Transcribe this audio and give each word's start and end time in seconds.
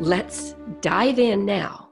Let's 0.00 0.54
dive 0.80 1.18
in 1.18 1.46
now. 1.46 1.88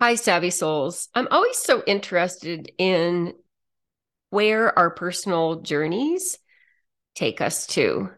Hi, 0.00 0.16
Savvy 0.16 0.50
Souls. 0.50 1.08
I'm 1.14 1.28
always 1.30 1.56
so 1.56 1.82
interested 1.86 2.70
in 2.76 3.34
where 4.30 4.76
our 4.78 4.90
personal 4.90 5.60
journeys 5.62 6.36
take 7.14 7.40
us 7.40 7.66
to. 7.68 8.10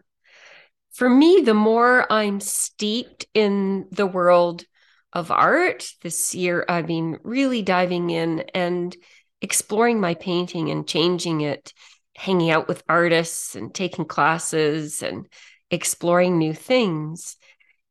For 0.91 1.09
me, 1.09 1.41
the 1.45 1.53
more 1.53 2.11
I'm 2.11 2.39
steeped 2.39 3.27
in 3.33 3.87
the 3.91 4.07
world 4.07 4.65
of 5.13 5.31
art, 5.31 5.87
this 6.01 6.33
year 6.35 6.65
I've 6.67 6.87
been 6.87 7.19
really 7.23 7.61
diving 7.61 8.09
in 8.09 8.39
and 8.53 8.93
exploring 9.41 10.01
my 10.01 10.15
painting 10.15 10.71
and 10.71 10.87
changing 10.87 11.41
it, 11.41 11.73
hanging 12.15 12.49
out 12.49 12.67
with 12.67 12.83
artists 12.89 13.55
and 13.55 13.73
taking 13.73 14.05
classes 14.05 15.03
and 15.03 15.27
exploring 15.69 16.37
new 16.37 16.53
things. 16.53 17.37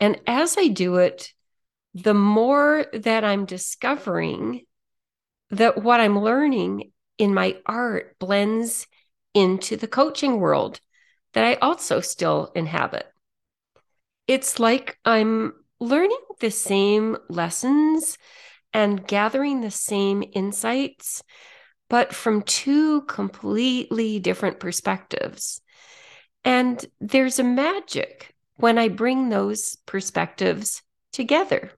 And 0.01 0.20
as 0.27 0.59
I 0.59 0.69
do 0.69 0.97
it, 0.97 1.33
the 1.96 2.14
more 2.14 2.84
that 2.92 3.24
I'm 3.24 3.46
discovering 3.46 4.66
that 5.48 5.83
what 5.83 5.98
I'm 5.98 6.19
learning 6.19 6.92
in 7.16 7.33
my 7.33 7.56
art 7.64 8.19
blends 8.19 8.86
into 9.33 9.78
the 9.78 9.88
coaching 9.88 10.38
world 10.38 10.78
that 11.33 11.47
I 11.47 11.55
also 11.55 12.00
still 12.00 12.53
inhabit. 12.55 13.06
It's 14.27 14.61
like 14.61 14.98
I'm 15.06 15.55
learning 15.80 16.20
the 16.38 16.50
same 16.50 17.16
lessons 17.30 18.19
and 18.75 19.06
gathering 19.06 19.62
the 19.62 19.70
same 19.70 20.22
insights, 20.34 21.22
but 21.88 22.14
from 22.14 22.42
two 22.42 23.03
completely 23.03 24.19
different 24.19 24.60
perspectives. 24.60 25.62
And 26.44 26.84
there's 27.00 27.38
a 27.38 27.44
magic 27.44 28.34
when 28.56 28.77
I 28.77 28.88
bring 28.88 29.31
those 29.31 29.77
perspectives 29.86 30.83
together 31.10 31.72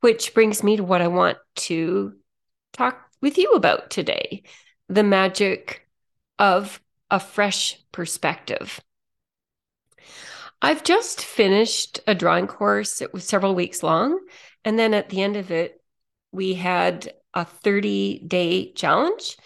which 0.00 0.34
brings 0.34 0.62
me 0.62 0.76
to 0.76 0.84
what 0.84 1.02
I 1.02 1.08
want 1.08 1.38
to 1.56 2.14
talk 2.72 3.00
with 3.20 3.38
you 3.38 3.52
about 3.52 3.90
today 3.90 4.42
the 4.88 5.02
magic 5.04 5.86
of 6.38 6.80
a 7.10 7.20
fresh 7.20 7.78
perspective. 7.92 8.80
I've 10.60 10.82
just 10.82 11.22
finished 11.22 12.00
a 12.06 12.14
drawing 12.14 12.48
course. 12.48 13.00
It 13.00 13.12
was 13.12 13.24
several 13.24 13.54
weeks 13.54 13.82
long. 13.82 14.18
And 14.64 14.78
then 14.78 14.92
at 14.92 15.08
the 15.08 15.22
end 15.22 15.36
of 15.36 15.50
it, 15.50 15.80
we 16.32 16.54
had 16.54 17.12
a 17.34 17.44
30 17.44 18.24
day 18.26 18.72
challenge, 18.72 19.36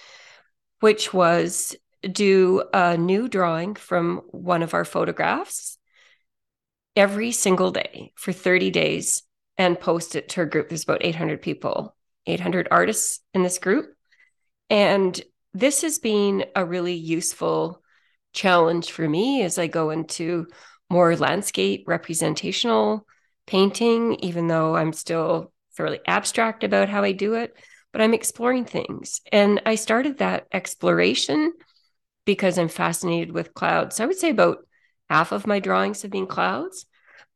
which 0.80 1.12
was 1.12 1.77
do 2.11 2.64
a 2.72 2.96
new 2.96 3.28
drawing 3.28 3.74
from 3.74 4.22
one 4.30 4.62
of 4.62 4.72
our 4.72 4.84
photographs 4.84 5.78
every 6.96 7.33
single 7.33 7.70
day 7.70 8.12
for 8.14 8.33
30 8.33 8.70
days 8.70 9.23
and 9.58 9.78
post 9.78 10.16
it 10.16 10.28
to 10.30 10.42
a 10.42 10.47
group. 10.47 10.69
There's 10.69 10.84
about 10.84 11.05
800 11.05 11.42
people, 11.42 11.94
800 12.27 12.69
artists 12.70 13.20
in 13.33 13.42
this 13.42 13.58
group. 13.58 13.86
And 14.70 15.20
this 15.52 15.83
has 15.83 15.98
been 15.98 16.46
a 16.56 16.64
really 16.64 16.95
useful 16.95 17.83
challenge 18.33 18.90
for 18.90 19.08
me 19.08 19.42
as 19.42 19.58
I 19.58 19.68
go 19.68 19.90
into 19.90 20.48
more 20.90 21.17
landscape 21.17 21.84
representational 21.86 23.06
painting, 23.46 24.14
even 24.20 24.48
though 24.48 24.74
I'm 24.77 24.92
still 24.92 25.52
fairly 25.73 26.00
abstract 26.06 26.64
about 26.64 26.89
how 26.89 27.02
I 27.02 27.12
do 27.12 27.34
it, 27.34 27.56
but 27.92 28.00
I'm 28.00 28.14
exploring 28.14 28.64
things. 28.64 29.20
And 29.30 29.62
I 29.67 29.77
started 29.77 30.18
that 30.18 30.46
exploration 30.52 31.52
because 32.24 32.58
I'm 32.58 32.68
fascinated 32.68 33.33
with 33.33 33.55
clouds. 33.55 33.96
So 33.96 34.05
I 34.05 34.06
would 34.06 34.18
say 34.18 34.30
about 34.30 34.67
half 35.11 35.33
of 35.33 35.46
my 35.46 35.61
drawings 35.61 36.02
have 36.02 36.11
been 36.11 36.27
clouds. 36.27 36.86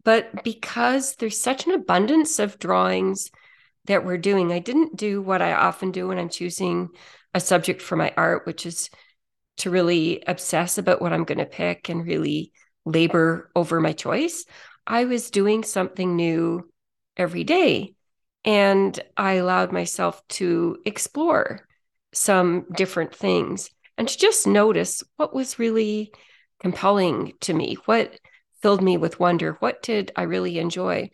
But 0.05 0.45
because 0.45 1.17
there's 1.17 1.41
such 1.41 1.67
an 1.67 1.73
abundance 1.73 2.39
of 2.39 2.59
drawings 2.59 3.31
that 3.87 4.05
we're 4.05 4.19
doing, 4.19 4.53
I 4.53 4.59
didn't 4.59 4.97
do 4.97 5.21
what 5.21 5.43
I 5.43 5.53
often 5.53 5.91
do 5.91 6.09
when 6.09 6.19
I'm 6.19 6.29
choosing 6.29 6.89
a 7.35 7.41
subject 7.41 7.83
for 7.83 7.97
my 7.97 8.13
art, 8.17 8.47
which 8.47 8.65
is 8.65 8.91
to 9.59 9.71
really 9.71 10.23
obsess 10.27 10.79
about 10.79 11.03
what 11.03 11.13
I'm 11.13 11.25
going 11.25 11.39
to 11.39 11.47
pick 11.47 11.89
and 11.89 12.07
really 12.07 12.53
labor 12.85 13.51
over 13.55 13.81
my 13.81 13.93
choice. 13.93 14.45
I 14.87 15.05
was 15.05 15.31
doing 15.31 15.65
something 15.65 16.17
new 16.17 16.71
every 17.17 17.45
day. 17.45 17.95
And 18.45 18.99
I 19.17 19.35
allowed 19.35 19.73
myself 19.73 20.27
to 20.29 20.79
explore 20.87 21.67
some 22.15 22.67
different 22.75 23.15
things 23.15 23.69
and 23.99 24.09
to 24.09 24.17
just 24.17 24.47
notice 24.47 25.03
what 25.17 25.35
was 25.35 25.59
really 25.59 26.13
compelling 26.61 27.35
to 27.41 27.53
me, 27.53 27.77
what 27.85 28.19
filled 28.61 28.83
me 28.83 28.97
with 28.97 29.21
wonder. 29.21 29.57
What 29.61 29.83
did 29.83 30.13
I 30.17 30.23
really 30.23 30.59
enjoy? 30.59 31.11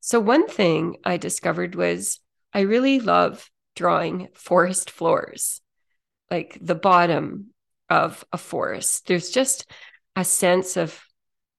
So, 0.00 0.20
one 0.20 0.48
thing 0.48 0.96
I 1.04 1.16
discovered 1.16 1.74
was 1.74 2.20
I 2.52 2.60
really 2.60 3.00
love 3.00 3.50
drawing 3.76 4.28
forest 4.34 4.90
floors, 4.90 5.60
like 6.30 6.58
the 6.60 6.74
bottom 6.74 7.48
of 7.88 8.24
a 8.32 8.38
forest. 8.38 9.06
There's 9.06 9.30
just 9.30 9.70
a 10.16 10.24
sense 10.24 10.76
of 10.76 11.00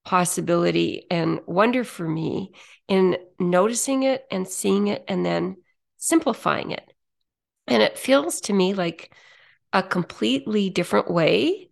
possibility 0.05 1.05
and 1.11 1.39
wonder 1.45 1.83
for 1.83 2.07
me 2.07 2.51
in 2.88 3.17
noticing 3.39 4.03
it 4.03 4.23
and 4.31 4.47
seeing 4.47 4.88
it 4.88 5.03
and 5.07 5.25
then 5.25 5.57
simplifying 5.97 6.71
it. 6.71 6.94
And 7.67 7.83
it 7.83 7.97
feels 7.97 8.41
to 8.41 8.53
me 8.53 8.73
like 8.73 9.13
a 9.71 9.83
completely 9.83 10.69
different 10.69 11.11
way 11.11 11.69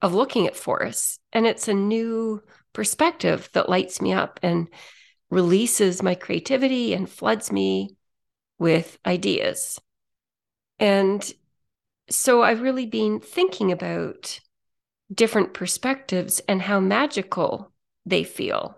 of 0.00 0.14
looking 0.14 0.46
at 0.46 0.56
forests. 0.56 1.18
And 1.32 1.46
it's 1.46 1.66
a 1.66 1.74
new 1.74 2.42
perspective 2.74 3.48
that 3.54 3.70
lights 3.70 4.02
me 4.02 4.12
up 4.12 4.38
and 4.42 4.68
releases 5.30 6.02
my 6.02 6.14
creativity 6.14 6.92
and 6.92 7.08
floods 7.08 7.50
me 7.50 7.96
with 8.58 8.98
ideas. 9.06 9.80
And 10.78 11.32
so 12.10 12.42
I've 12.42 12.60
really 12.60 12.86
been 12.86 13.20
thinking 13.20 13.72
about 13.72 14.38
different 15.12 15.54
perspectives 15.54 16.40
and 16.40 16.60
how 16.60 16.80
magical 16.80 17.72
they 18.04 18.24
feel. 18.24 18.76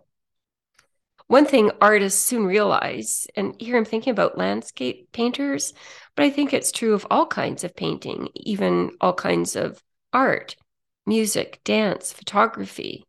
One 1.29 1.47
thing 1.47 1.73
artists 1.81 2.25
soon 2.25 2.47
realize, 2.47 3.27
and 3.35 3.55
here 3.59 3.77
I'm 3.77 3.85
thinking 3.85 4.13
about 4.13 4.39
landscape 4.39 5.09
painters, 5.13 5.73
but 6.15 6.25
I 6.25 6.31
think 6.31 6.53
it's 6.53 6.71
true 6.71 6.95
of 6.95 7.07
all 7.11 7.27
kinds 7.27 7.65
of 7.65 7.75
painting, 7.75 8.29
even 8.35 8.93
all 9.01 9.13
kinds 9.15 9.57
of 9.57 9.83
art, 10.13 10.55
music, 11.05 11.61
dance, 11.65 12.13
photography, 12.13 13.05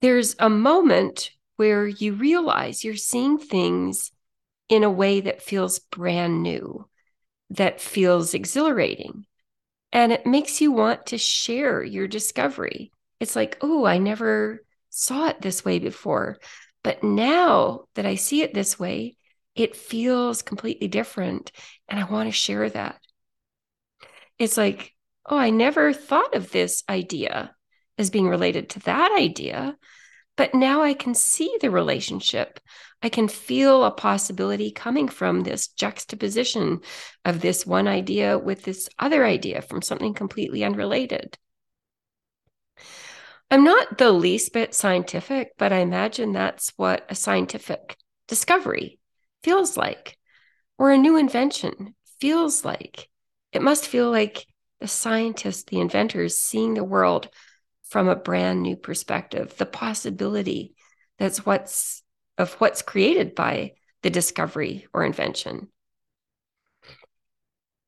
there's 0.00 0.36
a 0.38 0.48
moment 0.48 1.30
where 1.56 1.86
you 1.86 2.14
realize 2.14 2.82
you're 2.82 2.96
seeing 2.96 3.38
things 3.38 4.10
in 4.68 4.82
a 4.82 4.90
way 4.90 5.20
that 5.20 5.42
feels 5.42 5.78
brand 5.78 6.42
new, 6.42 6.88
that 7.50 7.80
feels 7.80 8.34
exhilarating. 8.34 9.26
And 9.92 10.12
it 10.12 10.24
makes 10.24 10.60
you 10.60 10.72
want 10.72 11.06
to 11.06 11.18
share 11.18 11.82
your 11.82 12.06
discovery. 12.06 12.92
It's 13.18 13.36
like, 13.36 13.58
oh, 13.60 13.84
I 13.84 13.98
never 13.98 14.64
saw 14.88 15.28
it 15.28 15.42
this 15.42 15.64
way 15.64 15.78
before. 15.80 16.38
But 16.82 17.02
now 17.02 17.84
that 17.94 18.06
I 18.06 18.14
see 18.14 18.42
it 18.42 18.54
this 18.54 18.78
way, 18.78 19.16
it 19.54 19.76
feels 19.76 20.42
completely 20.42 20.88
different. 20.88 21.52
And 21.88 22.00
I 22.00 22.04
want 22.04 22.28
to 22.28 22.32
share 22.32 22.70
that. 22.70 23.00
It's 24.38 24.56
like, 24.56 24.94
oh, 25.26 25.36
I 25.36 25.50
never 25.50 25.92
thought 25.92 26.34
of 26.34 26.50
this 26.50 26.84
idea 26.88 27.54
as 28.00 28.10
being 28.10 28.28
related 28.28 28.70
to 28.70 28.80
that 28.80 29.12
idea. 29.16 29.76
But 30.36 30.54
now 30.54 30.82
I 30.82 30.94
can 30.94 31.14
see 31.14 31.54
the 31.60 31.70
relationship. 31.70 32.58
I 33.02 33.08
can 33.08 33.28
feel 33.28 33.84
a 33.84 33.90
possibility 33.90 34.72
coming 34.72 35.08
from 35.08 35.42
this 35.42 35.68
juxtaposition 35.68 36.80
of 37.24 37.40
this 37.40 37.66
one 37.66 37.86
idea 37.86 38.38
with 38.38 38.62
this 38.62 38.88
other 38.98 39.24
idea 39.24 39.62
from 39.62 39.82
something 39.82 40.14
completely 40.14 40.64
unrelated. 40.64 41.38
I'm 43.50 43.64
not 43.64 43.98
the 43.98 44.12
least 44.12 44.52
bit 44.52 44.74
scientific, 44.74 45.52
but 45.58 45.72
I 45.72 45.78
imagine 45.78 46.32
that's 46.32 46.72
what 46.76 47.04
a 47.08 47.14
scientific 47.14 47.96
discovery 48.28 48.98
feels 49.42 49.76
like, 49.76 50.16
or 50.78 50.90
a 50.90 50.98
new 50.98 51.16
invention 51.16 51.94
feels 52.20 52.64
like. 52.64 53.08
It 53.52 53.60
must 53.62 53.88
feel 53.88 54.10
like 54.10 54.46
the 54.80 54.86
scientists, 54.88 55.64
the 55.64 55.80
inventors, 55.80 56.38
seeing 56.38 56.74
the 56.74 56.84
world 56.84 57.28
from 57.90 58.08
a 58.08 58.16
brand 58.16 58.62
new 58.62 58.76
perspective, 58.76 59.56
the 59.58 59.66
possibility 59.66 60.74
that's 61.18 61.44
what's 61.44 62.02
of 62.38 62.54
what's 62.54 62.80
created 62.80 63.34
by 63.34 63.72
the 64.02 64.08
discovery 64.08 64.86
or 64.94 65.04
invention. 65.04 65.68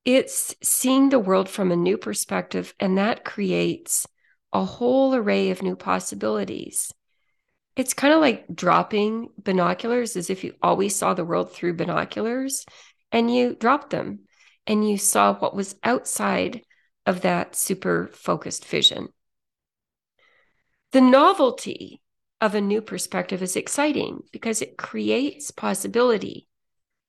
It's 0.04 0.54
seeing 0.62 1.08
the 1.08 1.18
world 1.18 1.48
from 1.48 1.70
a 1.70 1.76
new 1.76 1.96
perspective, 1.96 2.74
and 2.78 2.98
that 2.98 3.24
creates 3.24 4.06
a 4.52 4.64
whole 4.64 5.14
array 5.14 5.50
of 5.50 5.62
new 5.62 5.76
possibilities. 5.76 6.92
It's 7.76 7.94
kind 7.94 8.12
of 8.12 8.20
like 8.20 8.54
dropping 8.54 9.28
binoculars 9.38 10.16
as 10.16 10.28
if 10.28 10.44
you 10.44 10.54
always 10.62 10.94
saw 10.94 11.14
the 11.14 11.24
world 11.24 11.52
through 11.52 11.76
binoculars 11.76 12.66
and 13.10 13.34
you 13.34 13.54
dropped 13.54 13.90
them 13.90 14.20
and 14.66 14.86
you 14.86 14.98
saw 14.98 15.34
what 15.34 15.56
was 15.56 15.76
outside 15.82 16.62
of 17.06 17.22
that 17.22 17.56
super 17.56 18.10
focused 18.12 18.66
vision. 18.66 19.08
The 20.92 21.00
novelty 21.00 22.02
of 22.38 22.54
a 22.54 22.60
new 22.60 22.82
perspective 22.82 23.42
is 23.42 23.56
exciting 23.56 24.24
because 24.30 24.60
it 24.60 24.76
creates 24.76 25.50
possibility. 25.50 26.48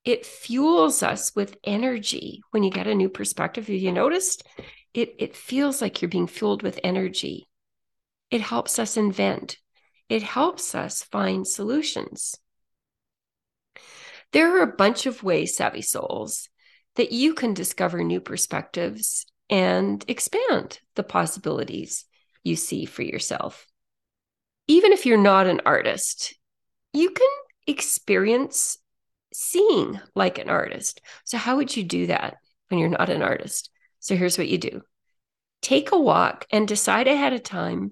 It 0.06 0.26
fuels 0.26 1.04
us 1.04 1.36
with 1.36 1.58
energy 1.66 2.42
when 2.52 2.64
you 2.64 2.72
get 2.72 2.88
a 2.88 2.96
new 2.96 3.10
perspective. 3.10 3.68
Have 3.68 3.76
you 3.76 3.92
noticed? 3.92 4.48
It, 4.94 5.16
it 5.20 5.36
feels 5.36 5.82
like 5.82 6.02
you're 6.02 6.08
being 6.08 6.28
fueled 6.28 6.64
with 6.64 6.80
energy. 6.82 7.50
It 8.32 8.40
helps 8.40 8.80
us 8.80 8.96
invent. 8.96 9.58
It 10.08 10.24
helps 10.24 10.76
us 10.76 11.04
find 11.04 11.46
solutions. 11.46 12.38
There 14.32 14.58
are 14.58 14.64
a 14.64 14.78
bunch 14.78 15.06
of 15.08 15.24
ways, 15.24 15.58
savvy 15.58 15.82
souls, 15.82 16.48
that 16.96 17.12
you 17.12 17.34
can 17.34 17.54
discover 17.54 18.02
new 18.02 18.22
perspectives 18.22 19.26
and 19.50 20.06
expand 20.08 20.80
the 20.96 21.04
possibilities 21.04 22.06
you 22.46 22.56
see 22.56 22.86
for 22.86 23.02
yourself 23.02 23.68
even 24.68 24.92
if 24.92 25.06
you're 25.06 25.18
not 25.18 25.48
an 25.48 25.62
artist, 25.66 26.36
you 26.94 27.10
can 27.10 27.30
experience 27.68 28.78
seeing 29.34 30.00
like 30.16 30.38
an 30.38 30.50
artist. 30.50 31.02
So, 31.26 31.38
how 31.38 31.58
would 31.58 31.76
you 31.76 31.84
do 31.84 32.08
that 32.08 32.38
when 32.70 32.80
you're 32.80 32.90
not 32.90 33.10
an 33.10 33.22
artist? 33.22 33.70
So, 34.00 34.16
here's 34.16 34.38
what 34.38 34.48
you 34.48 34.58
do 34.58 34.82
take 35.62 35.92
a 35.92 36.00
walk 36.00 36.46
and 36.52 36.68
decide 36.68 37.08
ahead 37.08 37.34
of 37.34 37.44
time 37.44 37.92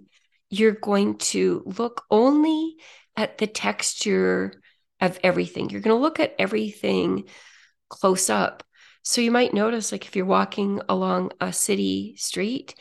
you're 0.49 0.73
going 0.73 1.17
to 1.17 1.63
look 1.65 2.03
only 2.11 2.75
at 3.15 3.37
the 3.37 3.47
texture 3.47 4.61
of 4.99 5.17
everything. 5.23 5.69
You're 5.69 5.79
going 5.79 5.95
to 5.95 6.01
look 6.01 6.19
at 6.19 6.35
everything 6.37 7.23
close 7.89 8.29
up. 8.29 8.63
So, 9.03 9.21
you 9.21 9.31
might 9.31 9.53
notice, 9.53 9.91
like, 9.91 10.05
if 10.05 10.15
you're 10.15 10.25
walking 10.25 10.81
along 10.87 11.31
a 11.41 11.51
city 11.51 12.15
street, 12.17 12.75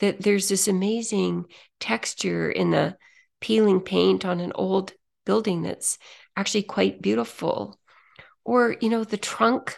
that 0.00 0.20
there's 0.20 0.48
this 0.48 0.66
amazing 0.66 1.46
texture 1.78 2.50
in 2.50 2.70
the 2.70 2.96
peeling 3.42 3.80
paint 3.80 4.24
on 4.24 4.40
an 4.40 4.52
old 4.54 4.92
building 5.26 5.62
that's 5.62 5.98
actually 6.36 6.62
quite 6.62 7.02
beautiful. 7.02 7.78
Or 8.44 8.74
you 8.80 8.88
know 8.88 9.04
the 9.04 9.18
trunk 9.18 9.76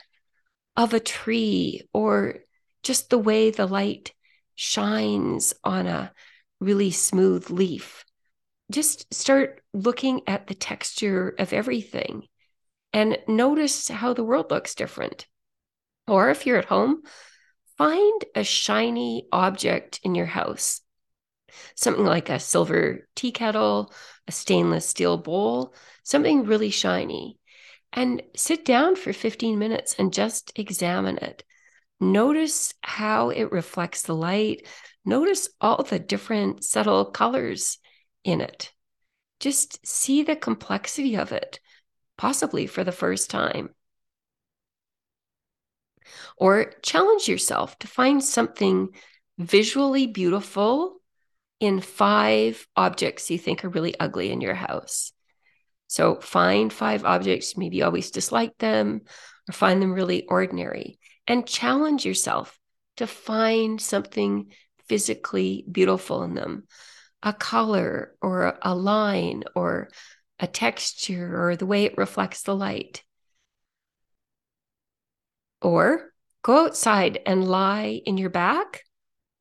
of 0.77 0.95
a 0.95 1.01
tree 1.01 1.89
or 1.93 2.37
just 2.83 3.11
the 3.11 3.19
way 3.19 3.51
the 3.51 3.67
light 3.67 4.13
shines 4.55 5.55
on 5.65 5.87
a 5.87 6.13
really 6.61 6.93
smooth 6.93 7.51
leaf. 7.51 8.05
Just 8.71 9.13
start 9.13 9.63
looking 9.73 10.23
at 10.27 10.47
the 10.47 10.55
texture 10.55 11.35
of 11.39 11.53
everything 11.53 12.29
and 12.93 13.19
notice 13.27 13.89
how 13.89 14.15
the 14.15 14.25
world 14.25 14.51
looks 14.51 14.75
different. 14.75 15.27
Or 16.07 16.31
if 16.31 16.47
you're 16.47 16.59
at 16.59 16.67
home 16.67 17.03
find 17.77 18.25
a 18.35 18.45
shiny 18.45 19.27
object 19.33 20.01
in 20.03 20.15
your 20.15 20.27
house 20.27 20.81
something 21.75 22.05
like 22.05 22.31
a 22.31 22.39
silver 22.39 23.09
tea 23.15 23.33
kettle, 23.33 23.93
a 24.27 24.33
stainless 24.33 24.87
steel 24.89 25.17
bowl, 25.17 25.75
something 26.03 26.45
really 26.45 26.71
shiny. 26.71 27.39
And 27.93 28.23
sit 28.35 28.65
down 28.65 28.97
for 28.97 29.13
15 29.13 29.59
minutes 29.59 29.95
and 29.99 30.13
just 30.13 30.53
examine 30.57 31.19
it. 31.19 31.45
Notice 32.01 32.75
how 32.83 33.31
it 33.31 33.53
reflects 33.53 34.03
the 34.03 34.15
light. 34.15 34.67
Notice 35.05 35.49
all 35.61 35.83
the 35.83 35.99
different 35.99 36.65
subtle 36.65 37.05
colors 37.07 37.79
in 38.25 38.41
it. 38.41 38.73
Just 39.39 39.87
see 39.87 40.23
the 40.23 40.37
complexity 40.37 41.17
of 41.17 41.31
it, 41.33 41.61
possibly 42.17 42.67
for 42.67 42.83
the 42.83 42.93
first 42.93 43.31
time. 43.31 43.71
Or 46.37 46.73
challenge 46.83 47.29
yourself 47.29 47.79
to 47.81 47.87
find 47.87 48.23
something 48.23 48.91
visually 49.39 50.07
beautiful 50.07 50.97
in 51.61 51.81
five 51.81 52.67
objects 52.77 53.31
you 53.31 53.39
think 53.39 53.65
are 53.65 53.71
really 53.71 53.99
ugly 53.99 54.31
in 54.31 54.41
your 54.41 54.55
house. 54.55 55.13
So 55.87 56.17
find 56.17 56.73
five 56.73 57.05
objects, 57.05 57.57
maybe 57.57 57.77
you 57.77 57.85
always 57.85 58.11
dislike 58.11 58.57
them 58.59 59.03
or 59.49 59.53
find 59.53 59.81
them 59.81 59.93
really 59.93 60.27
ordinary, 60.27 60.99
and 61.27 61.47
challenge 61.47 62.05
yourself 62.05 62.59
to 62.97 63.07
find 63.07 63.81
something 63.81 64.53
physically 64.89 65.65
beautiful 65.71 66.23
in 66.23 66.35
them 66.35 66.65
a 67.23 67.33
color 67.33 68.15
or 68.21 68.59
a 68.61 68.75
line 68.75 69.45
or 69.57 69.89
a 70.39 70.47
texture 70.47 71.49
or 71.49 71.57
the 71.57 71.65
way 71.67 71.85
it 71.85 71.97
reflects 71.97 72.43
the 72.43 72.55
light. 72.55 73.03
Or 75.63 76.13
go 76.43 76.67
outside 76.67 77.21
and 77.25 77.49
lie 77.49 78.03
in 78.05 78.19
your 78.19 78.29
back 78.29 78.83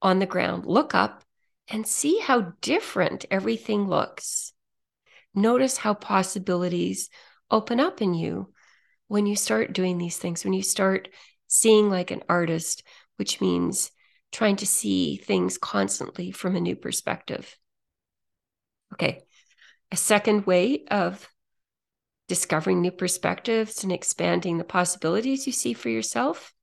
on 0.02 0.20
the 0.20 0.26
ground, 0.26 0.66
look 0.66 0.96
up 0.96 1.23
and 1.74 1.88
see 1.88 2.20
how 2.20 2.54
different 2.62 3.26
everything 3.32 3.90
looks. 3.90 4.54
Notice 5.34 5.76
how 5.76 5.96
possibilities 5.96 7.10
open 7.50 7.80
up 7.80 8.00
in 8.00 8.14
you 8.14 8.54
when 9.08 9.26
you 9.26 9.36
start 9.36 9.74
doing 9.74 9.98
these 9.98 10.18
things, 10.18 10.44
when 10.44 10.54
you 10.54 10.62
start 10.62 11.10
seeing 11.48 11.90
like 11.90 12.12
an 12.12 12.22
artist, 12.30 12.84
which 13.16 13.42
means 13.42 13.90
trying 14.32 14.56
to 14.58 14.68
see 14.68 15.18
things 15.18 15.58
constantly 15.58 16.30
from 16.30 16.56
a 16.56 16.62
new 16.62 16.76
perspective. 16.76 17.58
Okay. 18.94 19.24
A 19.92 19.98
second 19.98 20.46
way 20.46 20.86
of 20.92 21.28
discovering 22.28 22.82
new 22.82 22.92
perspectives 22.92 23.84
and 23.84 23.92
expanding 23.92 24.60
the 24.60 24.64
possibilities 24.64 25.48
you 25.48 25.54
see 25.54 25.74
for 25.74 25.90
yourself. 25.90 26.54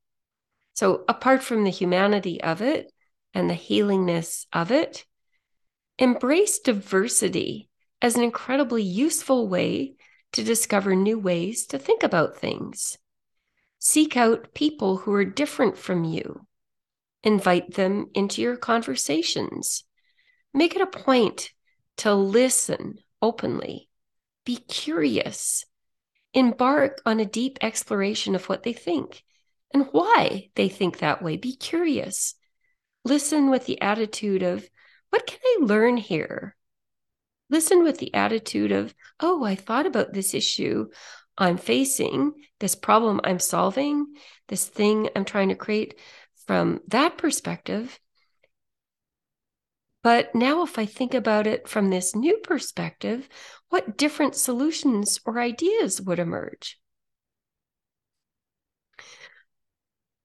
So, 0.74 1.04
apart 1.08 1.42
from 1.42 1.64
the 1.64 1.70
humanity 1.70 2.40
of 2.40 2.62
it, 2.62 2.92
and 3.34 3.48
the 3.48 3.54
healingness 3.54 4.46
of 4.52 4.70
it. 4.70 5.04
Embrace 5.98 6.58
diversity 6.58 7.68
as 8.02 8.16
an 8.16 8.22
incredibly 8.22 8.82
useful 8.82 9.48
way 9.48 9.94
to 10.32 10.42
discover 10.42 10.94
new 10.94 11.18
ways 11.18 11.66
to 11.66 11.78
think 11.78 12.02
about 12.02 12.36
things. 12.36 12.98
Seek 13.78 14.16
out 14.16 14.54
people 14.54 14.98
who 14.98 15.12
are 15.12 15.24
different 15.24 15.76
from 15.76 16.04
you. 16.04 16.46
Invite 17.22 17.74
them 17.74 18.06
into 18.14 18.40
your 18.40 18.56
conversations. 18.56 19.84
Make 20.54 20.74
it 20.74 20.82
a 20.82 20.86
point 20.86 21.50
to 21.98 22.14
listen 22.14 22.96
openly. 23.20 23.88
Be 24.44 24.56
curious. 24.56 25.64
Embark 26.32 27.02
on 27.04 27.20
a 27.20 27.26
deep 27.26 27.58
exploration 27.60 28.34
of 28.34 28.48
what 28.48 28.62
they 28.62 28.72
think 28.72 29.22
and 29.74 29.86
why 29.92 30.48
they 30.54 30.68
think 30.68 30.98
that 30.98 31.22
way. 31.22 31.36
Be 31.36 31.56
curious 31.56 32.34
listen 33.04 33.50
with 33.50 33.66
the 33.66 33.80
attitude 33.80 34.42
of, 34.42 34.68
what 35.10 35.26
can 35.26 35.40
I 35.44 35.58
learn 35.64 35.96
here? 35.96 36.56
Listen 37.48 37.82
with 37.82 37.98
the 37.98 38.14
attitude 38.14 38.72
of, 38.72 38.94
oh, 39.18 39.44
I 39.44 39.54
thought 39.54 39.86
about 39.86 40.12
this 40.12 40.34
issue 40.34 40.88
I'm 41.36 41.56
facing, 41.56 42.32
this 42.58 42.74
problem 42.74 43.20
I'm 43.24 43.38
solving, 43.38 44.14
this 44.48 44.66
thing 44.66 45.08
I'm 45.16 45.24
trying 45.24 45.48
to 45.48 45.54
create 45.54 45.98
from 46.46 46.80
that 46.88 47.16
perspective. 47.16 47.98
But 50.02 50.34
now, 50.34 50.62
if 50.62 50.78
I 50.78 50.86
think 50.86 51.12
about 51.12 51.46
it 51.46 51.68
from 51.68 51.90
this 51.90 52.14
new 52.16 52.38
perspective, 52.38 53.28
what 53.68 53.98
different 53.98 54.34
solutions 54.34 55.20
or 55.26 55.38
ideas 55.38 56.00
would 56.00 56.18
emerge? 56.18 56.79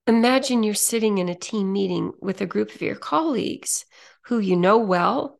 Imagine 0.07 0.61
you're 0.61 0.75
sitting 0.75 1.17
in 1.17 1.29
a 1.29 1.35
team 1.35 1.73
meeting 1.73 2.11
with 2.21 2.39
a 2.39 2.45
group 2.45 2.75
of 2.75 2.81
your 2.81 2.95
colleagues 2.95 3.85
who 4.25 4.37
you 4.37 4.55
know 4.55 4.77
well. 4.77 5.39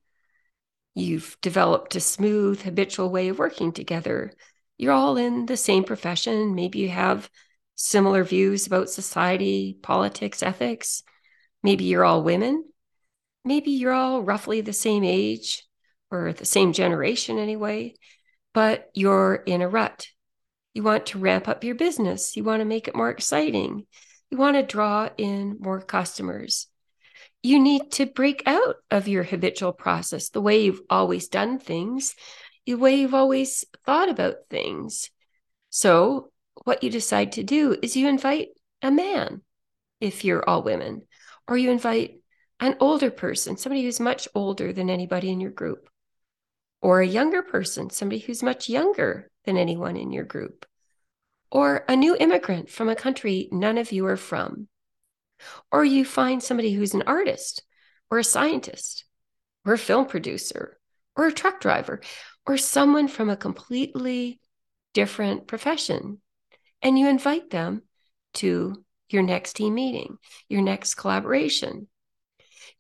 You've 0.96 1.38
developed 1.42 1.96
a 1.96 2.00
smooth, 2.00 2.64
habitual 2.64 3.12
way 3.12 3.28
of 3.28 3.38
working 3.38 3.74
together. 3.74 4.34
You're 4.78 4.94
all 4.94 5.18
in 5.18 5.46
the 5.46 5.56
same 5.56 5.84
profession. 5.84 6.56
Maybe 6.56 6.80
you 6.80 6.90
have 6.90 7.30
similar 7.76 8.24
views 8.24 8.66
about 8.66 8.90
society, 8.90 9.78
politics, 9.84 10.42
ethics. 10.42 11.04
Maybe 11.62 11.84
you're 11.84 12.06
all 12.06 12.24
women. 12.24 12.66
Maybe 13.44 13.70
you're 13.70 13.94
all 13.94 14.24
roughly 14.24 14.62
the 14.62 14.74
same 14.74 15.04
age 15.04 15.64
or 16.10 16.34
the 16.34 16.46
same 16.46 16.74
generation 16.74 17.38
anyway, 17.38 17.94
but 18.52 18.90
you're 18.96 19.36
in 19.36 19.62
a 19.62 19.70
rut. 19.70 20.08
You 20.74 20.82
want 20.82 21.06
to 21.08 21.20
ramp 21.20 21.48
up 21.48 21.64
your 21.64 21.76
business, 21.76 22.36
you 22.36 22.44
want 22.44 22.62
to 22.62 22.66
make 22.66 22.88
it 22.88 22.96
more 22.96 23.12
exciting 23.12 23.86
you 24.32 24.38
want 24.38 24.58
to 24.58 24.64
draw 24.64 25.10
in 25.18 25.58
more 25.60 25.82
customers. 25.82 26.68
You 27.44 27.60
need 27.60 27.92
to 27.94 28.06
break 28.06 28.44
out 28.46 28.78
of 28.90 29.08
your 29.08 29.24
habitual 29.24 29.72
process, 29.72 30.30
the 30.30 30.42
way 30.42 30.64
you've 30.64 30.82
always 30.90 31.28
done 31.28 31.60
things, 31.60 32.16
the 32.66 32.74
way 32.76 32.96
you've 32.96 33.14
always 33.14 33.64
thought 33.86 34.10
about 34.10 34.50
things. 34.50 35.12
So, 35.70 36.32
what 36.64 36.84
you 36.84 36.90
decide 36.90 37.34
to 37.34 37.44
do 37.44 37.78
is 37.82 37.96
you 37.96 38.08
invite 38.08 38.50
a 38.82 38.90
man 38.90 39.42
if 40.00 40.26
you're 40.26 40.48
all 40.48 40.64
women, 40.64 41.04
or 41.48 41.58
you 41.58 41.70
invite 41.70 42.22
an 42.60 42.78
older 42.80 43.12
person, 43.12 43.58
somebody 43.58 43.84
who's 43.84 44.00
much 44.00 44.28
older 44.34 44.74
than 44.74 44.90
anybody 44.90 45.30
in 45.30 45.40
your 45.40 45.52
group, 45.52 45.90
or 46.82 47.02
a 47.02 47.08
younger 47.08 47.42
person, 47.42 47.90
somebody 47.90 48.20
who's 48.20 48.42
much 48.42 48.70
younger 48.70 49.30
than 49.46 49.58
anyone 49.58 49.98
in 49.98 50.12
your 50.12 50.24
group, 50.24 50.66
or 51.56 51.86
a 51.88 51.96
new 51.96 52.18
immigrant 52.18 52.70
from 52.70 52.90
a 52.90 52.96
country 52.98 53.48
none 53.50 53.78
of 53.78 53.94
you 53.94 54.06
are 54.06 54.18
from. 54.18 54.68
Or 55.72 55.86
you 55.86 56.04
find 56.04 56.44
somebody 56.44 56.74
who's 56.74 56.94
an 56.94 57.04
artist, 57.08 57.64
or 58.12 58.20
a 58.20 58.26
scientist, 58.26 59.06
or 59.66 59.72
a 59.72 59.78
film 59.78 60.06
producer, 60.06 60.78
or 61.16 61.28
a 61.28 61.32
truck 61.32 61.62
driver, 61.62 62.02
or 62.46 62.58
someone 62.58 63.08
from 63.08 63.30
a 63.30 63.38
completely 63.38 64.42
different 64.94 65.48
profession. 65.48 66.20
And 66.82 67.00
you 67.00 67.08
invite 67.08 67.52
them 67.52 67.84
to 68.34 68.84
your 69.08 69.24
next 69.24 69.54
team 69.54 69.76
meeting, 69.76 70.18
your 70.50 70.62
next 70.62 70.96
collaboration. 70.96 71.88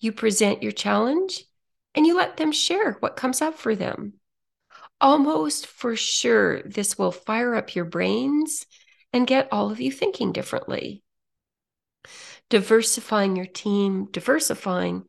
You 0.01 0.11
present 0.11 0.63
your 0.63 0.73
challenge 0.73 1.45
and 1.93 2.05
you 2.05 2.17
let 2.17 2.35
them 2.35 2.51
share 2.51 2.97
what 2.99 3.15
comes 3.15 3.41
up 3.41 3.57
for 3.57 3.73
them. 3.73 4.15
Almost 5.01 5.67
for 5.67 5.95
sure, 5.95 6.61
this 6.63 6.97
will 6.97 7.11
fire 7.11 7.55
up 7.55 7.75
your 7.75 7.85
brains 7.85 8.65
and 9.11 9.27
get 9.27 9.49
all 9.51 9.71
of 9.71 9.79
you 9.79 9.91
thinking 9.91 10.31
differently. 10.31 11.03
Diversifying 12.49 13.35
your 13.35 13.45
team, 13.45 14.07
diversifying 14.11 15.05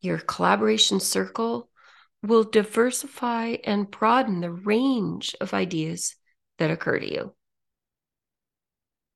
your 0.00 0.18
collaboration 0.18 1.00
circle 1.00 1.68
will 2.22 2.44
diversify 2.44 3.56
and 3.64 3.90
broaden 3.90 4.40
the 4.40 4.50
range 4.50 5.34
of 5.40 5.54
ideas 5.54 6.14
that 6.58 6.70
occur 6.70 6.98
to 6.98 7.10
you. 7.10 7.34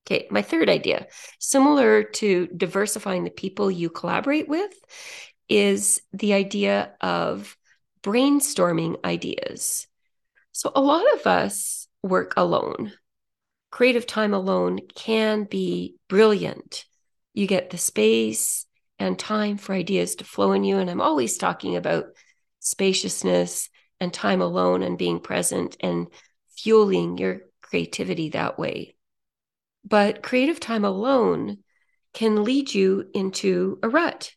Okay, 0.06 0.26
my 0.30 0.42
third 0.42 0.68
idea, 0.68 1.06
similar 1.38 2.02
to 2.02 2.49
diversifying 2.49 3.25
the 3.25 3.30
people 3.30 3.71
you 3.71 3.88
collaborate 3.88 4.49
with, 4.49 4.73
is 5.49 6.02
the 6.12 6.32
idea 6.32 6.94
of 7.00 7.56
brainstorming 8.02 8.97
ideas. 9.04 9.87
So, 10.52 10.71
a 10.75 10.80
lot 10.80 11.04
of 11.14 11.26
us 11.26 11.88
work 12.02 12.35
alone. 12.37 12.92
Creative 13.71 14.06
time 14.06 14.35
alone 14.35 14.80
can 14.94 15.44
be 15.44 15.97
brilliant. 16.09 16.85
You 17.32 17.47
get 17.47 17.71
the 17.71 17.78
space 17.78 18.66
and 18.99 19.18
time 19.18 19.56
for 19.56 19.75
ideas 19.75 20.16
to 20.16 20.25
flow 20.25 20.52
in 20.52 20.62
you. 20.62 20.76
And 20.76 20.90
I'm 20.90 21.00
always 21.00 21.38
talking 21.38 21.76
about 21.76 22.04
spaciousness 22.61 23.71
and 23.99 24.12
time 24.12 24.40
alone 24.40 24.82
and 24.82 24.99
being 24.99 25.21
present 25.21 25.76
and 25.80 26.09
fueling 26.56 27.18
your 27.18 27.40
creativity 27.62 28.28
that 28.30 28.59
way. 28.59 28.94
But 29.85 30.23
creative 30.23 30.61
time 30.61 30.85
alone 30.85 31.59
can 32.12 32.44
lead 32.44 32.73
you 32.73 33.09
into 33.14 33.78
a 33.82 33.88
rut. 33.88 34.35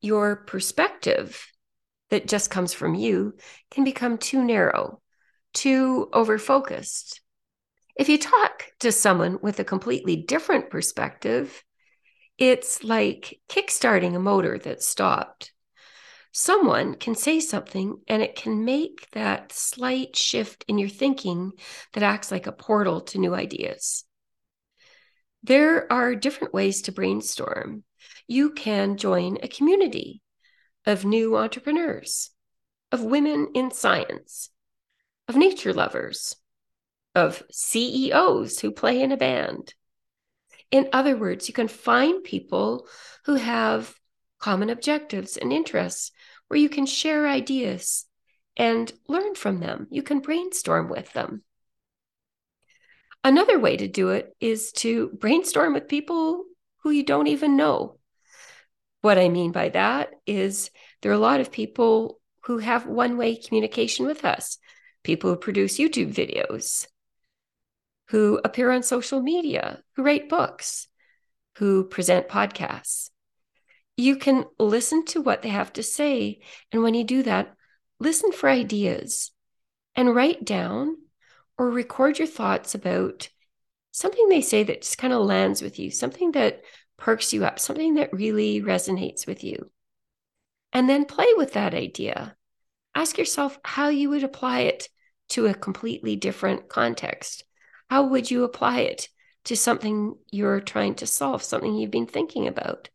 Your 0.00 0.36
perspective 0.36 1.44
that 2.10 2.28
just 2.28 2.50
comes 2.50 2.72
from 2.72 2.94
you 2.94 3.34
can 3.70 3.84
become 3.84 4.18
too 4.18 4.44
narrow, 4.44 5.01
too 5.52 6.08
over 6.12 6.38
focused. 6.38 7.20
If 7.96 8.08
you 8.08 8.18
talk 8.18 8.66
to 8.80 8.90
someone 8.90 9.38
with 9.42 9.60
a 9.60 9.64
completely 9.64 10.16
different 10.16 10.70
perspective, 10.70 11.62
it's 12.38 12.82
like 12.82 13.40
kickstarting 13.48 14.14
a 14.14 14.20
motor 14.20 14.58
that 14.58 14.82
stopped. 14.82 15.52
Someone 16.32 16.94
can 16.94 17.14
say 17.14 17.40
something 17.40 18.00
and 18.08 18.22
it 18.22 18.34
can 18.34 18.64
make 18.64 19.10
that 19.12 19.52
slight 19.52 20.16
shift 20.16 20.64
in 20.66 20.78
your 20.78 20.88
thinking 20.88 21.52
that 21.92 22.02
acts 22.02 22.30
like 22.30 22.46
a 22.46 22.52
portal 22.52 23.02
to 23.02 23.18
new 23.18 23.34
ideas. 23.34 24.04
There 25.42 25.92
are 25.92 26.14
different 26.14 26.54
ways 26.54 26.82
to 26.82 26.92
brainstorm. 26.92 27.84
You 28.26 28.50
can 28.50 28.96
join 28.96 29.38
a 29.42 29.48
community 29.48 30.22
of 30.86 31.04
new 31.04 31.36
entrepreneurs, 31.36 32.30
of 32.90 33.02
women 33.02 33.48
in 33.54 33.70
science, 33.70 34.48
of 35.28 35.36
nature 35.36 35.72
lovers, 35.72 36.36
of 37.14 37.42
CEOs 37.50 38.60
who 38.60 38.70
play 38.70 39.00
in 39.00 39.12
a 39.12 39.16
band. 39.16 39.74
In 40.70 40.88
other 40.92 41.16
words, 41.16 41.48
you 41.48 41.54
can 41.54 41.68
find 41.68 42.24
people 42.24 42.86
who 43.26 43.34
have 43.34 43.94
common 44.38 44.70
objectives 44.70 45.36
and 45.36 45.52
interests 45.52 46.10
where 46.48 46.58
you 46.58 46.68
can 46.68 46.86
share 46.86 47.26
ideas 47.26 48.06
and 48.56 48.92
learn 49.08 49.34
from 49.34 49.60
them. 49.60 49.86
You 49.90 50.02
can 50.02 50.20
brainstorm 50.20 50.88
with 50.88 51.12
them. 51.12 51.42
Another 53.24 53.58
way 53.58 53.76
to 53.76 53.86
do 53.86 54.10
it 54.10 54.34
is 54.40 54.72
to 54.72 55.10
brainstorm 55.10 55.74
with 55.74 55.88
people 55.88 56.44
who 56.82 56.90
you 56.90 57.04
don't 57.04 57.28
even 57.28 57.56
know. 57.56 57.98
What 59.00 59.18
I 59.18 59.28
mean 59.28 59.52
by 59.52 59.68
that 59.70 60.10
is 60.26 60.70
there 61.00 61.12
are 61.12 61.14
a 61.14 61.18
lot 61.18 61.40
of 61.40 61.52
people 61.52 62.20
who 62.44 62.58
have 62.58 62.86
one 62.86 63.16
way 63.16 63.36
communication 63.36 64.06
with 64.06 64.24
us, 64.24 64.58
people 65.02 65.30
who 65.30 65.36
produce 65.36 65.78
YouTube 65.78 66.14
videos, 66.14 66.86
who 68.08 68.40
appear 68.44 68.70
on 68.70 68.82
social 68.82 69.20
media, 69.20 69.82
who 69.96 70.02
write 70.02 70.28
books, 70.28 70.88
who 71.58 71.84
present 71.84 72.28
podcasts. 72.28 73.10
You 73.96 74.16
can 74.16 74.44
listen 74.58 75.04
to 75.06 75.20
what 75.20 75.42
they 75.42 75.50
have 75.50 75.72
to 75.74 75.82
say. 75.82 76.40
And 76.70 76.82
when 76.82 76.94
you 76.94 77.04
do 77.04 77.22
that, 77.24 77.54
listen 78.00 78.32
for 78.32 78.48
ideas 78.48 79.30
and 79.94 80.14
write 80.14 80.44
down 80.44 80.96
or 81.58 81.70
record 81.70 82.18
your 82.18 82.28
thoughts 82.28 82.74
about 82.74 83.28
something 83.92 84.28
they 84.28 84.40
say 84.40 84.62
that 84.62 84.82
just 84.82 84.98
kind 84.98 85.12
of 85.12 85.24
lands 85.24 85.62
with 85.62 85.78
you, 85.78 85.90
something 85.90 86.32
that 86.32 86.62
perks 86.96 87.32
you 87.32 87.44
up, 87.44 87.58
something 87.58 87.94
that 87.94 88.12
really 88.12 88.62
resonates 88.62 89.26
with 89.26 89.44
you. 89.44 89.70
And 90.72 90.88
then 90.88 91.04
play 91.04 91.26
with 91.36 91.52
that 91.52 91.74
idea. 91.74 92.36
Ask 92.94 93.18
yourself 93.18 93.58
how 93.64 93.88
you 93.88 94.10
would 94.10 94.24
apply 94.24 94.60
it 94.60 94.88
to 95.30 95.46
a 95.46 95.54
completely 95.54 96.16
different 96.16 96.68
context. 96.68 97.44
How 97.88 98.04
would 98.04 98.30
you 98.30 98.44
apply 98.44 98.80
it 98.80 99.08
to 99.44 99.56
something 99.56 100.16
you're 100.30 100.60
trying 100.60 100.94
to 100.96 101.06
solve, 101.06 101.42
something 101.42 101.74
you've 101.74 101.90
been 101.90 102.06
thinking 102.06 102.46
about? 102.46 102.90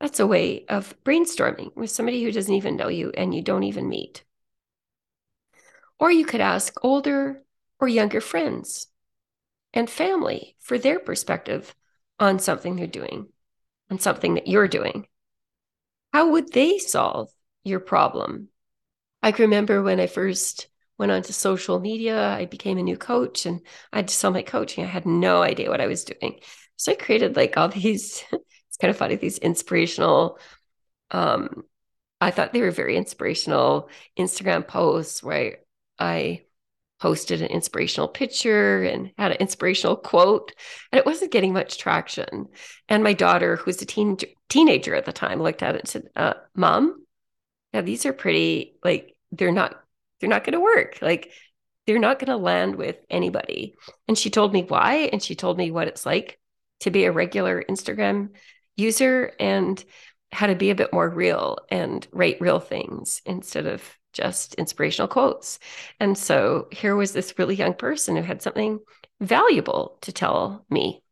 That's 0.00 0.20
a 0.20 0.26
way 0.26 0.64
of 0.68 0.94
brainstorming 1.04 1.74
with 1.76 1.90
somebody 1.90 2.22
who 2.22 2.32
doesn't 2.32 2.54
even 2.54 2.76
know 2.76 2.88
you 2.88 3.12
and 3.16 3.34
you 3.34 3.42
don't 3.42 3.64
even 3.64 3.88
meet. 3.88 4.24
Or 5.98 6.10
you 6.10 6.24
could 6.24 6.40
ask 6.40 6.74
older 6.84 7.42
or 7.80 7.88
younger 7.88 8.20
friends 8.20 8.86
and 9.72 9.90
family 9.90 10.56
for 10.60 10.78
their 10.78 10.98
perspective 10.98 11.74
on 12.20 12.38
something 12.38 12.76
they're 12.76 12.86
doing, 12.86 13.28
on 13.90 13.98
something 13.98 14.34
that 14.34 14.46
you're 14.46 14.68
doing. 14.68 15.06
How 16.12 16.30
would 16.30 16.52
they 16.52 16.78
solve 16.78 17.30
your 17.64 17.80
problem? 17.80 18.48
I 19.22 19.32
can 19.32 19.44
remember 19.44 19.82
when 19.82 20.00
I 20.00 20.06
first 20.06 20.68
went 20.98 21.12
onto 21.12 21.32
social 21.32 21.78
media, 21.78 22.28
I 22.28 22.46
became 22.46 22.78
a 22.78 22.82
new 22.82 22.96
coach 22.96 23.46
and 23.46 23.60
I 23.92 23.98
had 23.98 24.08
to 24.08 24.14
sell 24.14 24.32
my 24.32 24.42
coaching. 24.42 24.84
I 24.84 24.88
had 24.88 25.06
no 25.06 25.42
idea 25.42 25.70
what 25.70 25.80
I 25.80 25.86
was 25.86 26.04
doing. 26.04 26.40
So 26.76 26.92
I 26.92 26.96
created 26.96 27.36
like 27.36 27.56
all 27.56 27.68
these, 27.68 28.24
it's 28.32 28.76
kind 28.80 28.90
of 28.90 28.96
funny, 28.96 29.16
these 29.16 29.38
inspirational, 29.38 30.38
um, 31.10 31.64
I 32.20 32.30
thought 32.32 32.52
they 32.52 32.60
were 32.60 32.72
very 32.72 32.96
inspirational 32.96 33.90
Instagram 34.18 34.66
posts 34.66 35.22
where 35.22 35.38
I 35.38 35.56
I 36.00 36.42
posted 37.00 37.42
an 37.42 37.48
inspirational 37.48 38.08
picture 38.08 38.82
and 38.82 39.12
had 39.16 39.32
an 39.32 39.38
inspirational 39.38 39.96
quote 39.96 40.52
and 40.90 40.98
it 40.98 41.06
wasn't 41.06 41.30
getting 41.30 41.52
much 41.52 41.78
traction 41.78 42.48
and 42.88 43.04
my 43.04 43.12
daughter 43.12 43.56
who 43.56 43.64
was 43.66 43.80
a 43.80 43.86
teen 43.86 44.16
teenager 44.48 44.94
at 44.94 45.04
the 45.04 45.12
time 45.12 45.40
looked 45.40 45.62
at 45.62 45.76
it 45.76 45.80
and 45.80 45.88
said 45.88 46.08
uh, 46.16 46.34
mom 46.56 47.04
yeah 47.72 47.80
these 47.80 48.06
are 48.06 48.12
pretty 48.12 48.76
like 48.84 49.14
they're 49.32 49.52
not 49.52 49.82
they're 50.20 50.30
not 50.30 50.44
going 50.44 50.52
to 50.52 50.60
work 50.60 50.98
like 51.02 51.32
they're 51.86 51.98
not 51.98 52.18
going 52.18 52.28
to 52.28 52.36
land 52.36 52.76
with 52.76 52.96
anybody 53.08 53.74
and 54.06 54.18
she 54.18 54.30
told 54.30 54.52
me 54.52 54.62
why 54.62 55.08
and 55.12 55.22
she 55.22 55.34
told 55.34 55.56
me 55.56 55.70
what 55.70 55.88
it's 55.88 56.04
like 56.04 56.38
to 56.80 56.90
be 56.90 57.04
a 57.04 57.12
regular 57.12 57.62
instagram 57.68 58.30
user 58.76 59.32
and 59.40 59.84
how 60.32 60.46
to 60.46 60.54
be 60.54 60.70
a 60.70 60.74
bit 60.74 60.92
more 60.92 61.08
real 61.08 61.58
and 61.70 62.06
write 62.12 62.40
real 62.40 62.60
things 62.60 63.22
instead 63.24 63.66
of 63.66 63.82
just 64.12 64.54
inspirational 64.54 65.08
quotes. 65.08 65.58
And 66.00 66.16
so 66.16 66.68
here 66.70 66.96
was 66.96 67.12
this 67.12 67.38
really 67.38 67.54
young 67.54 67.74
person 67.74 68.16
who 68.16 68.22
had 68.22 68.42
something 68.42 68.80
valuable 69.20 69.98
to 70.02 70.12
tell 70.12 70.64
me. 70.70 71.02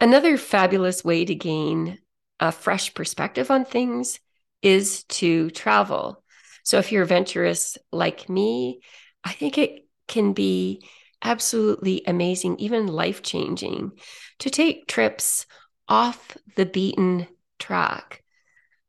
Another 0.00 0.36
fabulous 0.36 1.04
way 1.04 1.24
to 1.24 1.34
gain 1.34 1.98
a 2.40 2.52
fresh 2.52 2.94
perspective 2.94 3.50
on 3.50 3.64
things 3.64 4.20
is 4.62 5.04
to 5.04 5.50
travel. 5.50 6.22
So 6.64 6.78
if 6.78 6.92
you're 6.92 7.02
adventurous 7.02 7.78
like 7.92 8.28
me, 8.28 8.80
I 9.24 9.32
think 9.32 9.58
it 9.58 9.86
can 10.08 10.32
be 10.32 10.86
absolutely 11.22 12.02
amazing, 12.06 12.58
even 12.58 12.86
life 12.86 13.22
changing, 13.22 13.92
to 14.40 14.50
take 14.50 14.86
trips 14.86 15.46
off 15.88 16.36
the 16.56 16.66
beaten 16.66 17.26
track 17.58 18.22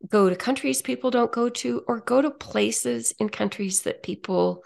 go 0.09 0.29
to 0.29 0.35
countries 0.35 0.81
people 0.81 1.09
don't 1.09 1.31
go 1.31 1.49
to 1.49 1.83
or 1.87 1.99
go 1.99 2.21
to 2.21 2.31
places 2.31 3.13
in 3.19 3.29
countries 3.29 3.81
that 3.81 4.03
people 4.03 4.63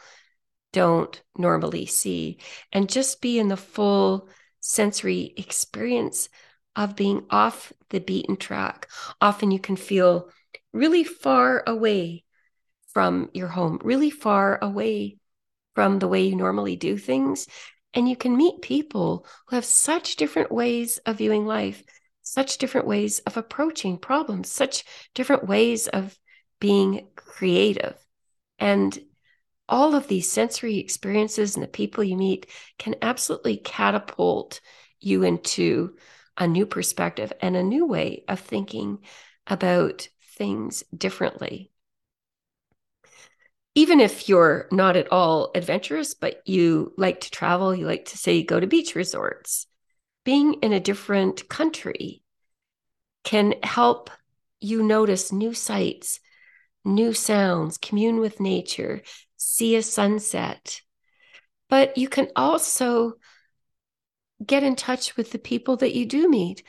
don't 0.73 1.21
normally 1.38 1.85
see 1.85 2.39
and 2.71 2.89
just 2.89 3.21
be 3.21 3.39
in 3.39 3.47
the 3.47 3.57
full 3.57 4.29
sensory 4.59 5.33
experience 5.38 6.29
of 6.75 6.96
being 6.96 7.25
off 7.30 7.74
the 7.90 8.00
beaten 8.00 8.38
track. 8.38 8.88
Often 9.20 9.51
you 9.51 9.60
can 9.60 9.75
feel 9.75 10.30
really 10.74 11.04
far 11.04 11.63
away 11.68 12.24
from 12.94 13.30
your 13.34 13.48
home, 13.48 13.80
really 13.84 14.10
far 14.10 14.60
away 14.62 15.18
from 15.75 16.00
the 16.00 16.08
way 16.08 16.24
you 16.24 16.36
normally 16.36 16.75
do 16.75 16.98
things. 16.98 17.48
And 17.94 18.08
you 18.08 18.16
can 18.16 18.38
meet 18.38 18.62
people 18.62 19.25
who 19.48 19.56
have 19.56 19.66
such 19.66 20.16
different 20.16 20.51
ways 20.51 20.98
of 21.00 21.18
viewing 21.18 21.46
life, 21.46 21.84
such 22.22 22.58
different 22.58 22.88
ways 22.88 23.20
of 23.20 23.38
approaching 23.38 23.98
problems, 23.98 24.51
such 24.51 24.84
different 25.13 25.48
ways 25.48 25.88
of 25.88 26.18
being 26.60 27.08
creative. 27.16 27.96
And 28.60 28.98
all 29.68 29.96
of 29.96 30.08
these 30.08 30.32
sensory 30.32 30.78
experiences 30.78 31.56
and 31.56 31.63
the 31.63 31.68
people 31.68 32.04
you 32.04 32.18
meet 32.18 32.46
can 32.78 32.96
absolutely 33.01 33.58
catapult 33.58 34.60
you 35.00 35.24
into 35.24 35.96
a 36.38 36.47
new 36.47 36.65
perspective 36.65 37.31
and 37.41 37.55
a 37.55 37.63
new 37.63 37.85
way 37.85 38.23
of 38.27 38.39
thinking 38.39 39.00
about 39.47 40.07
things 40.38 40.83
differently. 40.95 41.71
Even 43.73 44.01
if 44.01 44.27
you're 44.27 44.67
not 44.71 44.97
at 44.97 45.11
all 45.11 45.51
adventurous, 45.55 46.13
but 46.13 46.41
you 46.45 46.93
like 46.97 47.21
to 47.21 47.31
travel, 47.31 47.73
you 47.73 47.85
like 47.85 48.05
to 48.05 48.17
say 48.17 48.43
go 48.43 48.59
to 48.59 48.67
beach 48.67 48.95
resorts, 48.95 49.67
being 50.25 50.55
in 50.55 50.73
a 50.73 50.79
different 50.79 51.47
country 51.47 52.21
can 53.23 53.55
help 53.63 54.09
you 54.59 54.83
notice 54.83 55.31
new 55.31 55.53
sights, 55.53 56.19
new 56.83 57.13
sounds, 57.13 57.77
commune 57.77 58.19
with 58.19 58.39
nature, 58.39 59.01
see 59.38 59.75
a 59.75 59.83
sunset. 59.83 60.81
But 61.69 61.97
you 61.97 62.09
can 62.09 62.27
also 62.35 63.13
get 64.45 64.63
in 64.63 64.75
touch 64.75 65.15
with 65.17 65.31
the 65.31 65.39
people 65.39 65.77
that 65.77 65.95
you 65.95 66.05
do 66.05 66.29
meet. 66.29 66.63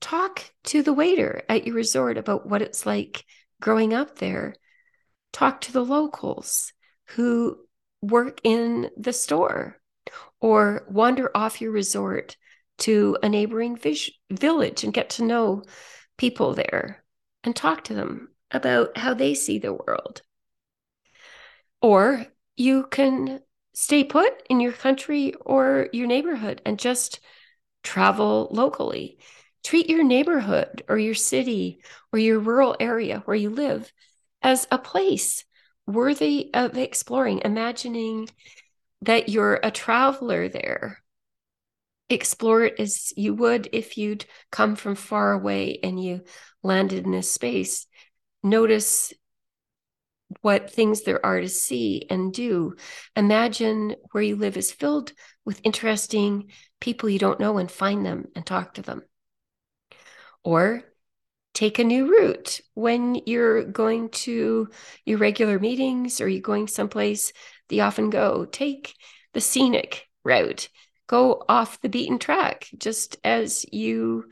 Talk 0.00 0.52
to 0.64 0.82
the 0.82 0.92
waiter 0.92 1.42
at 1.48 1.66
your 1.66 1.74
resort 1.74 2.18
about 2.18 2.46
what 2.48 2.62
it's 2.62 2.86
like 2.86 3.24
growing 3.60 3.94
up 3.94 4.18
there. 4.18 4.54
Talk 5.32 5.62
to 5.62 5.72
the 5.72 5.84
locals 5.84 6.72
who 7.10 7.58
work 8.02 8.40
in 8.44 8.90
the 8.96 9.12
store 9.12 9.80
or 10.40 10.84
wander 10.88 11.30
off 11.34 11.60
your 11.60 11.72
resort 11.72 12.36
to 12.78 13.16
a 13.22 13.28
neighboring 13.28 13.78
village 14.30 14.84
and 14.84 14.92
get 14.92 15.10
to 15.10 15.24
know 15.24 15.62
people 16.18 16.54
there 16.54 17.02
and 17.42 17.56
talk 17.56 17.84
to 17.84 17.94
them 17.94 18.28
about 18.50 18.96
how 18.96 19.14
they 19.14 19.34
see 19.34 19.58
the 19.58 19.72
world. 19.72 20.22
Or 21.80 22.26
you 22.56 22.86
can 22.90 23.40
stay 23.78 24.02
put 24.02 24.32
in 24.48 24.58
your 24.58 24.72
country 24.72 25.34
or 25.34 25.90
your 25.92 26.06
neighborhood 26.06 26.62
and 26.64 26.78
just 26.78 27.20
travel 27.82 28.48
locally. 28.50 29.18
Treat 29.62 29.90
your 29.90 30.02
neighborhood 30.02 30.82
or 30.88 30.96
your 30.96 31.14
city 31.14 31.82
or 32.10 32.18
your 32.18 32.38
rural 32.38 32.74
area 32.80 33.22
where 33.26 33.36
you 33.36 33.50
live 33.50 33.92
as 34.40 34.66
a 34.70 34.78
place 34.78 35.44
worthy 35.86 36.48
of 36.54 36.78
exploring, 36.78 37.42
imagining 37.44 38.30
that 39.02 39.28
you're 39.28 39.60
a 39.62 39.70
traveler 39.70 40.48
there. 40.48 41.02
Explore 42.08 42.62
it 42.62 42.80
as 42.80 43.12
you 43.14 43.34
would 43.34 43.68
if 43.74 43.98
you'd 43.98 44.24
come 44.50 44.74
from 44.74 44.94
far 44.94 45.32
away 45.32 45.80
and 45.82 46.02
you 46.02 46.22
landed 46.62 47.04
in 47.04 47.10
this 47.10 47.30
space. 47.30 47.86
Notice 48.42 49.12
what 50.42 50.70
things 50.70 51.02
there 51.02 51.24
are 51.24 51.40
to 51.40 51.48
see 51.48 52.06
and 52.10 52.32
do. 52.32 52.74
Imagine 53.14 53.96
where 54.12 54.22
you 54.22 54.36
live 54.36 54.56
is 54.56 54.72
filled 54.72 55.12
with 55.44 55.60
interesting 55.64 56.50
people 56.80 57.08
you 57.08 57.18
don't 57.18 57.40
know 57.40 57.58
and 57.58 57.70
find 57.70 58.04
them 58.04 58.26
and 58.34 58.44
talk 58.44 58.74
to 58.74 58.82
them. 58.82 59.02
Or 60.44 60.82
take 61.54 61.78
a 61.78 61.84
new 61.84 62.10
route 62.10 62.60
when 62.74 63.14
you're 63.26 63.64
going 63.64 64.10
to 64.10 64.68
your 65.04 65.18
regular 65.18 65.58
meetings 65.58 66.20
or 66.20 66.28
you're 66.28 66.42
going 66.42 66.68
someplace 66.68 67.32
that 67.68 67.76
you 67.76 67.82
often 67.82 68.10
go. 68.10 68.44
Take 68.44 68.94
the 69.32 69.40
scenic 69.40 70.06
route. 70.22 70.68
Go 71.06 71.42
off 71.48 71.80
the 71.80 71.88
beaten 71.88 72.18
track 72.18 72.68
just 72.76 73.16
as 73.24 73.64
you 73.72 74.26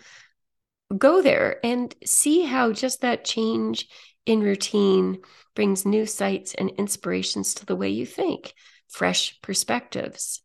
go 0.96 1.22
there 1.22 1.64
and 1.64 1.94
see 2.04 2.42
how 2.42 2.72
just 2.72 3.00
that 3.00 3.24
change 3.24 3.88
in 4.26 4.40
routine 4.40 5.18
brings 5.54 5.86
new 5.86 6.06
sights 6.06 6.54
and 6.54 6.70
inspirations 6.70 7.54
to 7.54 7.66
the 7.66 7.76
way 7.76 7.88
you 7.88 8.06
think, 8.06 8.54
fresh 8.88 9.40
perspectives. 9.42 10.42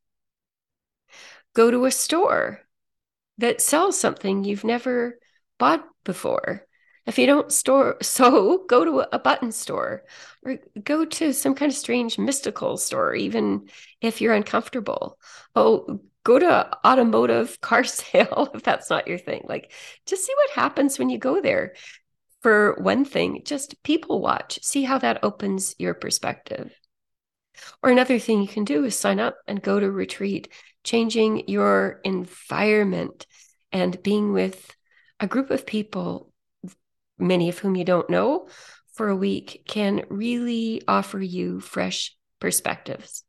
Go 1.53 1.71
to 1.71 1.85
a 1.85 1.91
store 1.91 2.61
that 3.37 3.61
sells 3.61 3.99
something 3.99 4.43
you've 4.43 4.63
never 4.63 5.19
bought 5.57 5.85
before. 6.03 6.65
If 7.05 7.17
you 7.17 7.25
don't 7.25 7.51
store, 7.51 7.97
so 8.01 8.65
go 8.67 8.85
to 8.85 9.15
a 9.15 9.19
button 9.19 9.51
store 9.51 10.03
or 10.43 10.57
go 10.83 11.05
to 11.05 11.33
some 11.33 11.55
kind 11.55 11.71
of 11.71 11.77
strange 11.77 12.17
mystical 12.17 12.77
store, 12.77 13.15
even 13.15 13.69
if 14.01 14.21
you're 14.21 14.33
uncomfortable. 14.33 15.17
Oh, 15.55 16.01
go 16.23 16.37
to 16.37 16.77
automotive 16.85 17.59
car 17.61 17.83
sale 17.85 18.51
if 18.53 18.63
that's 18.63 18.89
not 18.89 19.07
your 19.07 19.17
thing. 19.17 19.45
Like, 19.47 19.71
just 20.05 20.25
see 20.25 20.33
what 20.35 20.51
happens 20.51 20.99
when 20.99 21.09
you 21.09 21.17
go 21.17 21.41
there 21.41 21.73
for 22.41 22.75
one 22.79 23.05
thing, 23.05 23.41
just 23.43 23.81
people 23.83 24.21
watch, 24.21 24.59
see 24.63 24.83
how 24.83 24.97
that 24.99 25.23
opens 25.23 25.75
your 25.77 25.93
perspective. 25.93 26.73
Or 27.83 27.89
another 27.89 28.19
thing 28.19 28.41
you 28.41 28.47
can 28.47 28.63
do 28.63 28.85
is 28.85 28.97
sign 28.97 29.19
up 29.19 29.37
and 29.47 29.61
go 29.61 29.79
to 29.79 29.91
retreat, 29.91 30.47
changing 30.83 31.47
your 31.49 31.99
environment 32.03 33.25
and 33.71 34.01
being 34.01 34.31
with 34.31 34.75
a 35.19 35.27
group 35.27 35.49
of 35.51 35.65
people, 35.65 36.31
many 37.17 37.49
of 37.49 37.59
whom 37.59 37.75
you 37.75 37.83
don't 37.83 38.09
know, 38.09 38.47
for 38.93 39.09
a 39.09 39.15
week 39.15 39.63
can 39.67 40.05
really 40.09 40.81
offer 40.87 41.19
you 41.19 41.59
fresh 41.59 42.15
perspectives. 42.39 43.23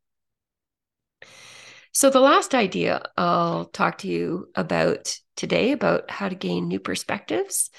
So, 1.93 2.09
the 2.09 2.21
last 2.21 2.55
idea 2.55 3.03
I'll 3.17 3.65
talk 3.65 3.99
to 3.99 4.07
you 4.07 4.47
about 4.55 5.13
today 5.35 5.73
about 5.73 6.09
how 6.09 6.29
to 6.29 6.35
gain 6.35 6.69
new 6.69 6.79
perspectives 6.79 7.69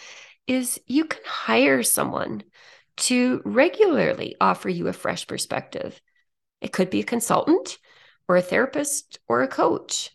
is 0.46 0.80
you 0.86 1.04
can 1.04 1.22
hire 1.24 1.82
someone 1.82 2.42
to 2.96 3.40
regularly 3.44 4.36
offer 4.40 4.68
you 4.68 4.88
a 4.88 4.92
fresh 4.92 5.26
perspective. 5.26 6.00
It 6.60 6.72
could 6.72 6.90
be 6.90 7.00
a 7.00 7.04
consultant 7.04 7.78
or 8.28 8.36
a 8.36 8.42
therapist 8.42 9.18
or 9.28 9.42
a 9.42 9.48
coach. 9.48 10.10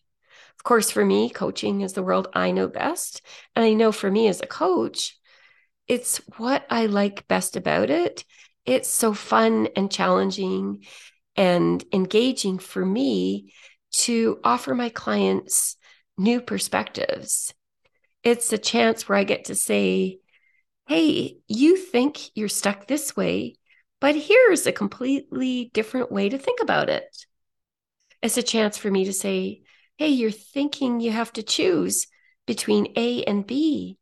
Of 0.58 0.64
course, 0.64 0.92
for 0.92 1.04
me, 1.04 1.30
coaching 1.30 1.82
is 1.82 1.94
the 1.94 2.04
world 2.04 2.28
I 2.34 2.52
know 2.52 2.68
best. 2.68 3.22
And 3.56 3.64
I 3.64 3.74
know 3.74 3.92
for 3.92 4.10
me 4.10 4.28
as 4.28 4.42
a 4.42 4.48
coach, 4.48 5.18
it's 5.88 6.18
what 6.38 6.66
I 6.70 6.88
like 6.88 7.28
best 7.28 7.56
about 7.56 7.90
it. 7.90 8.24
It's 8.66 8.90
so 8.90 9.14
fun 9.14 9.70
and 9.76 9.92
challenging 9.92 10.86
and 11.36 11.84
engaging 11.94 12.60
for 12.60 12.86
me 12.86 13.54
to 13.92 14.40
offer 14.44 14.76
my 14.76 14.90
clients 14.90 15.78
new 16.18 16.42
perspectives 16.42 17.54
it's 18.24 18.52
a 18.52 18.58
chance 18.58 19.08
where 19.08 19.18
I 19.18 19.24
get 19.24 19.46
to 19.46 19.56
say, 19.56 20.20
hey, 20.88 21.38
you 21.48 21.78
think 21.78 22.36
you're 22.36 22.48
stuck 22.48 22.88
this 22.88 23.16
way, 23.16 23.56
but 24.00 24.16
here's 24.16 24.66
a 24.66 24.72
completely 24.72 25.70
different 25.74 26.12
way 26.12 26.30
to 26.30 26.38
think 26.38 26.60
about 26.62 26.90
it. 26.90 27.26
It's 28.22 28.38
a 28.38 28.44
chance 28.44 28.78
for 28.78 28.90
me 28.90 29.06
to 29.06 29.14
say, 29.14 29.62
hey, 29.98 30.10
you're 30.10 30.32
thinking 30.32 31.00
you 31.00 31.12
have 31.12 31.34
to 31.34 31.44
choose 31.44 32.08
between 32.46 32.94
A 32.96 33.24
and 33.24 33.46
B, 33.46 33.98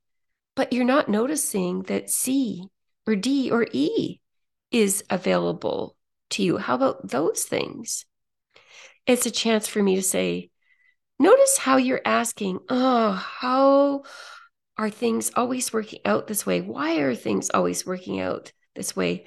but 0.56 0.73
you're 0.73 0.86
not 0.86 1.10
noticing 1.10 1.84
that 1.84 2.10
C 2.10 2.63
or 3.08 3.15
D 3.15 3.51
or 3.51 3.67
E 3.71 4.19
is 4.71 5.04
available 5.10 5.95
to 6.32 6.43
you. 6.43 6.58
How 6.58 6.75
about 6.75 7.10
those 7.10 7.43
things? 7.43 8.06
It's 9.06 9.25
a 9.25 9.32
chance 9.32 9.67
for 9.67 9.82
me 9.82 9.95
to 9.95 10.01
say, 10.01 10.49
Notice 11.17 11.58
how 11.58 11.78
you're 11.78 12.01
asking, 12.04 12.60
oh, 12.69 13.12
how 13.12 14.04
are 14.78 14.89
things 14.89 15.32
always 15.36 15.71
working 15.71 15.99
out 16.04 16.28
this 16.28 16.45
way? 16.45 16.62
Why 16.62 16.97
are 16.97 17.15
things 17.15 17.49
always 17.49 17.86
working 17.86 18.19
out 18.19 18.51
this 18.75 18.95
way? 18.95 19.25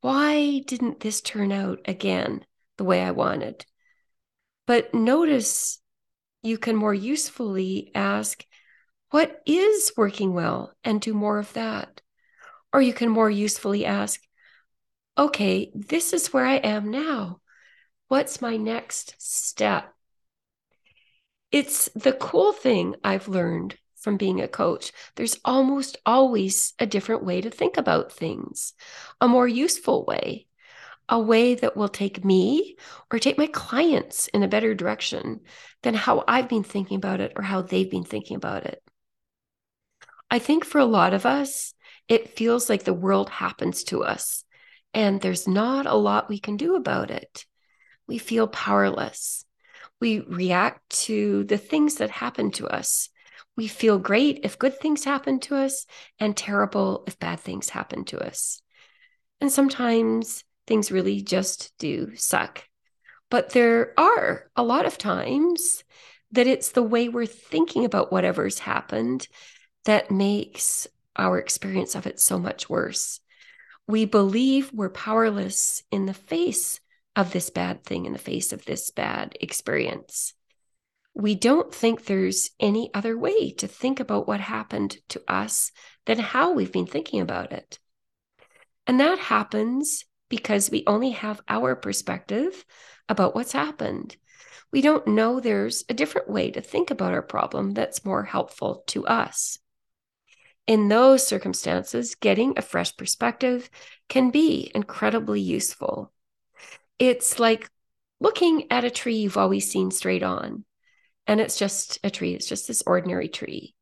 Why 0.00 0.60
didn't 0.66 1.00
this 1.00 1.20
turn 1.20 1.52
out 1.52 1.80
again 1.84 2.44
the 2.78 2.84
way 2.84 3.02
I 3.02 3.12
wanted? 3.12 3.64
But 4.66 4.92
notice 4.94 5.78
you 6.42 6.58
can 6.58 6.74
more 6.74 6.94
usefully 6.94 7.92
ask, 7.94 8.44
what 9.10 9.40
is 9.46 9.92
working 9.96 10.34
well 10.34 10.72
and 10.82 11.00
do 11.00 11.14
more 11.14 11.38
of 11.38 11.52
that? 11.52 12.00
Or 12.72 12.80
you 12.80 12.92
can 12.92 13.08
more 13.08 13.30
usefully 13.30 13.84
ask, 13.84 14.20
okay, 15.18 15.70
this 15.74 16.12
is 16.12 16.32
where 16.32 16.46
I 16.46 16.56
am 16.56 16.90
now. 16.90 17.40
What's 18.08 18.40
my 18.40 18.56
next 18.56 19.14
step? 19.18 19.92
It's 21.52 21.88
the 21.94 22.12
cool 22.12 22.52
thing 22.52 22.96
I've 23.02 23.28
learned 23.28 23.76
from 23.96 24.16
being 24.16 24.40
a 24.40 24.48
coach. 24.48 24.92
There's 25.16 25.38
almost 25.44 25.98
always 26.06 26.72
a 26.78 26.86
different 26.86 27.24
way 27.24 27.40
to 27.40 27.50
think 27.50 27.76
about 27.76 28.12
things, 28.12 28.72
a 29.20 29.28
more 29.28 29.46
useful 29.46 30.04
way, 30.04 30.46
a 31.08 31.18
way 31.20 31.54
that 31.56 31.76
will 31.76 31.88
take 31.88 32.24
me 32.24 32.76
or 33.12 33.18
take 33.18 33.36
my 33.36 33.48
clients 33.48 34.28
in 34.28 34.42
a 34.42 34.48
better 34.48 34.74
direction 34.74 35.40
than 35.82 35.94
how 35.94 36.24
I've 36.26 36.48
been 36.48 36.62
thinking 36.62 36.96
about 36.96 37.20
it 37.20 37.32
or 37.36 37.42
how 37.42 37.62
they've 37.62 37.90
been 37.90 38.04
thinking 38.04 38.36
about 38.36 38.64
it. 38.64 38.82
I 40.30 40.38
think 40.38 40.64
for 40.64 40.78
a 40.78 40.84
lot 40.84 41.12
of 41.12 41.26
us, 41.26 41.74
it 42.08 42.36
feels 42.36 42.70
like 42.70 42.84
the 42.84 42.94
world 42.94 43.28
happens 43.28 43.84
to 43.84 44.04
us 44.04 44.44
and 44.94 45.20
there's 45.20 45.46
not 45.46 45.86
a 45.86 45.94
lot 45.94 46.28
we 46.28 46.38
can 46.38 46.56
do 46.56 46.76
about 46.76 47.10
it. 47.10 47.44
We 48.06 48.18
feel 48.18 48.48
powerless. 48.48 49.44
We 50.00 50.20
react 50.20 50.88
to 51.04 51.44
the 51.44 51.58
things 51.58 51.96
that 51.96 52.10
happen 52.10 52.50
to 52.52 52.66
us. 52.66 53.10
We 53.56 53.68
feel 53.68 53.98
great 53.98 54.40
if 54.42 54.58
good 54.58 54.78
things 54.78 55.04
happen 55.04 55.40
to 55.40 55.56
us 55.56 55.86
and 56.18 56.36
terrible 56.36 57.04
if 57.06 57.18
bad 57.18 57.40
things 57.40 57.68
happen 57.68 58.04
to 58.06 58.18
us. 58.18 58.62
And 59.40 59.52
sometimes 59.52 60.44
things 60.66 60.92
really 60.92 61.20
just 61.20 61.72
do 61.78 62.14
suck. 62.14 62.64
But 63.30 63.50
there 63.50 63.92
are 63.98 64.50
a 64.56 64.62
lot 64.62 64.86
of 64.86 64.98
times 64.98 65.84
that 66.32 66.46
it's 66.46 66.70
the 66.70 66.82
way 66.82 67.08
we're 67.08 67.26
thinking 67.26 67.84
about 67.84 68.12
whatever's 68.12 68.60
happened 68.60 69.26
that 69.84 70.10
makes 70.10 70.86
our 71.16 71.38
experience 71.38 71.94
of 71.94 72.06
it 72.06 72.20
so 72.20 72.38
much 72.38 72.68
worse. 72.68 73.20
We 73.86 74.04
believe 74.04 74.72
we're 74.72 74.90
powerless 74.90 75.82
in 75.90 76.06
the 76.06 76.14
face 76.14 76.80
of 77.16 77.32
this 77.32 77.50
bad 77.50 77.84
thing, 77.84 78.06
in 78.06 78.12
the 78.12 78.18
face 78.18 78.52
of 78.52 78.64
this 78.64 78.90
bad 78.90 79.36
experience. 79.40 80.34
We 81.14 81.34
don't 81.34 81.74
think 81.74 82.04
there's 82.04 82.50
any 82.60 82.92
other 82.94 83.18
way 83.18 83.50
to 83.52 83.66
think 83.66 84.00
about 84.00 84.28
what 84.28 84.40
happened 84.40 84.96
to 85.10 85.22
us 85.26 85.72
than 86.06 86.18
how 86.18 86.52
we've 86.52 86.72
been 86.72 86.86
thinking 86.86 87.20
about 87.20 87.52
it. 87.52 87.78
And 88.86 89.00
that 89.00 89.18
happens 89.18 90.04
because 90.28 90.70
we 90.70 90.84
only 90.86 91.10
have 91.10 91.42
our 91.48 91.76
perspective 91.76 92.64
about 93.08 93.34
what's 93.34 93.52
happened. 93.52 94.16
We 94.72 94.80
don't 94.80 95.06
know 95.08 95.40
there's 95.40 95.84
a 95.88 95.94
different 95.94 96.30
way 96.30 96.52
to 96.52 96.60
think 96.60 96.90
about 96.90 97.12
our 97.12 97.22
problem 97.22 97.72
that's 97.74 98.04
more 98.04 98.22
helpful 98.22 98.84
to 98.88 99.04
us. 99.06 99.58
In 100.66 100.88
those 100.88 101.26
circumstances, 101.26 102.14
getting 102.14 102.56
a 102.56 102.62
fresh 102.62 102.96
perspective 102.96 103.68
can 104.08 104.30
be 104.30 104.70
incredibly 104.72 105.40
useful. 105.40 106.12
It's 107.00 107.40
like 107.40 107.68
looking 108.20 108.70
at 108.70 108.84
a 108.84 108.90
tree 108.90 109.16
you've 109.16 109.38
always 109.38 109.70
seen 109.70 109.90
straight 109.90 110.22
on, 110.22 110.64
and 111.26 111.40
it's 111.40 111.58
just 111.58 111.98
a 112.04 112.10
tree, 112.10 112.34
it's 112.34 112.46
just 112.46 112.68
this 112.68 112.82
ordinary 112.86 113.28
tree. 113.28 113.74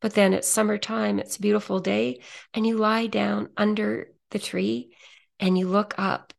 But 0.00 0.14
then 0.14 0.32
it's 0.32 0.48
summertime, 0.48 1.18
it's 1.18 1.36
a 1.36 1.42
beautiful 1.42 1.78
day, 1.78 2.22
and 2.54 2.66
you 2.66 2.78
lie 2.78 3.06
down 3.06 3.50
under 3.56 4.08
the 4.30 4.38
tree 4.38 4.96
and 5.38 5.58
you 5.58 5.68
look 5.68 5.94
up, 5.98 6.32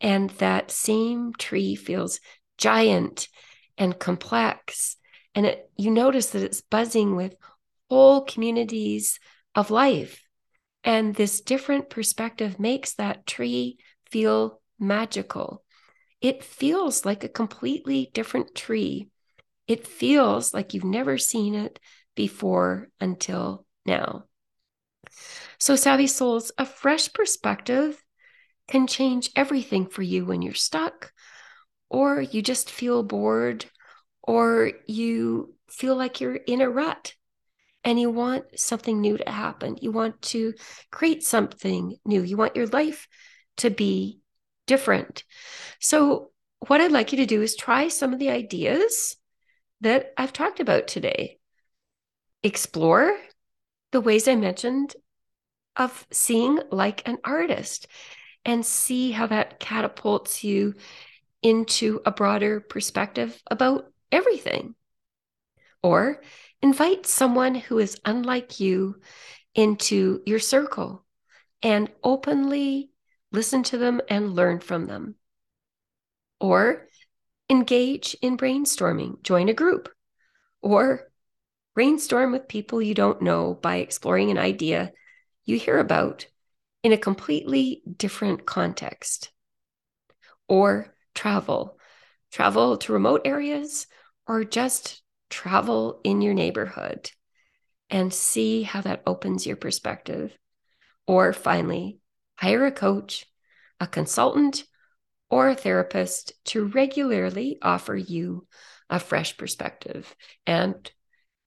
and 0.00 0.30
that 0.38 0.70
same 0.70 1.32
tree 1.36 1.74
feels 1.74 2.20
giant 2.56 3.28
and 3.76 3.98
complex. 3.98 4.96
And 5.34 5.46
it, 5.46 5.68
you 5.76 5.90
notice 5.90 6.30
that 6.30 6.44
it's 6.44 6.60
buzzing 6.60 7.16
with 7.16 7.34
whole 7.88 8.20
communities 8.22 9.18
of 9.56 9.72
life. 9.72 10.22
And 10.84 11.14
this 11.14 11.40
different 11.40 11.90
perspective 11.90 12.60
makes 12.60 12.94
that 12.94 13.26
tree 13.26 13.78
feel 14.10 14.60
magical. 14.80 15.62
It 16.20 16.44
feels 16.44 17.04
like 17.04 17.24
a 17.24 17.28
completely 17.28 18.10
different 18.12 18.54
tree. 18.54 19.08
It 19.66 19.86
feels 19.86 20.52
like 20.52 20.74
you've 20.74 20.84
never 20.84 21.18
seen 21.18 21.54
it 21.54 21.78
before 22.14 22.88
until 23.00 23.64
now. 23.86 24.24
So, 25.58 25.76
Savvy 25.76 26.06
Souls, 26.06 26.52
a 26.58 26.66
fresh 26.66 27.12
perspective 27.12 28.02
can 28.68 28.86
change 28.86 29.30
everything 29.36 29.86
for 29.86 30.02
you 30.02 30.24
when 30.24 30.42
you're 30.42 30.54
stuck, 30.54 31.12
or 31.88 32.20
you 32.20 32.42
just 32.42 32.70
feel 32.70 33.02
bored, 33.02 33.64
or 34.22 34.72
you 34.86 35.54
feel 35.68 35.96
like 35.96 36.20
you're 36.20 36.36
in 36.36 36.60
a 36.60 36.70
rut 36.70 37.14
and 37.84 37.98
you 37.98 38.10
want 38.10 38.44
something 38.56 39.00
new 39.00 39.16
to 39.16 39.30
happen. 39.30 39.76
You 39.80 39.92
want 39.92 40.20
to 40.22 40.54
create 40.90 41.24
something 41.24 41.96
new. 42.04 42.22
You 42.22 42.36
want 42.36 42.56
your 42.56 42.66
life 42.66 43.08
to 43.58 43.70
be 43.70 44.20
different. 44.70 45.24
So, 45.80 46.30
what 46.68 46.80
I'd 46.80 46.92
like 46.92 47.10
you 47.10 47.18
to 47.18 47.26
do 47.26 47.42
is 47.42 47.56
try 47.56 47.88
some 47.88 48.12
of 48.12 48.20
the 48.20 48.30
ideas 48.30 49.16
that 49.80 50.12
I've 50.16 50.32
talked 50.32 50.60
about 50.60 50.86
today. 50.86 51.38
Explore 52.44 53.18
the 53.90 54.00
ways 54.00 54.28
I 54.28 54.36
mentioned 54.36 54.94
of 55.74 56.06
seeing 56.12 56.60
like 56.70 57.08
an 57.08 57.18
artist 57.24 57.88
and 58.44 58.64
see 58.64 59.10
how 59.10 59.26
that 59.26 59.58
catapults 59.58 60.44
you 60.44 60.74
into 61.42 62.00
a 62.06 62.12
broader 62.12 62.60
perspective 62.60 63.42
about 63.50 63.90
everything. 64.12 64.76
Or 65.82 66.22
invite 66.62 67.06
someone 67.06 67.56
who 67.56 67.78
is 67.80 68.00
unlike 68.04 68.60
you 68.60 69.00
into 69.52 70.22
your 70.26 70.38
circle 70.38 71.04
and 71.60 71.90
openly 72.04 72.90
listen 73.32 73.62
to 73.64 73.78
them 73.78 74.00
and 74.08 74.34
learn 74.34 74.60
from 74.60 74.86
them. 74.86 75.14
Or 76.40 76.88
engage 77.48 78.16
in 78.22 78.36
brainstorming, 78.36 79.22
join 79.22 79.48
a 79.48 79.54
group, 79.54 79.88
or 80.62 81.10
brainstorm 81.74 82.32
with 82.32 82.48
people 82.48 82.82
you 82.82 82.94
don't 82.94 83.22
know 83.22 83.54
by 83.54 83.76
exploring 83.76 84.30
an 84.30 84.38
idea 84.38 84.92
you 85.44 85.58
hear 85.58 85.78
about 85.78 86.26
in 86.82 86.92
a 86.92 86.98
completely 86.98 87.82
different 87.96 88.46
context. 88.46 89.30
Or 90.48 90.94
travel, 91.14 91.78
travel 92.32 92.76
to 92.78 92.92
remote 92.92 93.22
areas, 93.24 93.86
or 94.26 94.44
just 94.44 95.02
travel 95.28 96.00
in 96.04 96.22
your 96.22 96.34
neighborhood 96.34 97.10
and 97.88 98.12
see 98.12 98.62
how 98.62 98.80
that 98.80 99.02
opens 99.06 99.46
your 99.46 99.56
perspective. 99.56 100.36
Or 101.06 101.32
finally, 101.32 101.99
hire 102.40 102.66
a 102.66 102.72
coach, 102.72 103.26
a 103.78 103.86
consultant, 103.86 104.64
or 105.28 105.48
a 105.48 105.54
therapist 105.54 106.32
to 106.44 106.66
regularly 106.66 107.58
offer 107.62 107.94
you 107.94 108.46
a 108.88 108.98
fresh 108.98 109.36
perspective. 109.36 110.14
And 110.46 110.90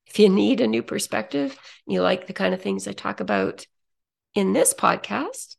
if 0.08 0.20
you 0.20 0.30
need 0.30 0.62
a 0.62 0.68
new 0.68 0.84
perspective, 0.84 1.58
you 1.88 2.02
like 2.02 2.28
the 2.28 2.34
kind 2.34 2.54
of 2.54 2.62
things 2.62 2.88
I 2.88 2.94
talk 2.94 3.20
about 3.20 3.66
in 4.36 4.54
this 4.54 4.74
podcast, 4.74 5.56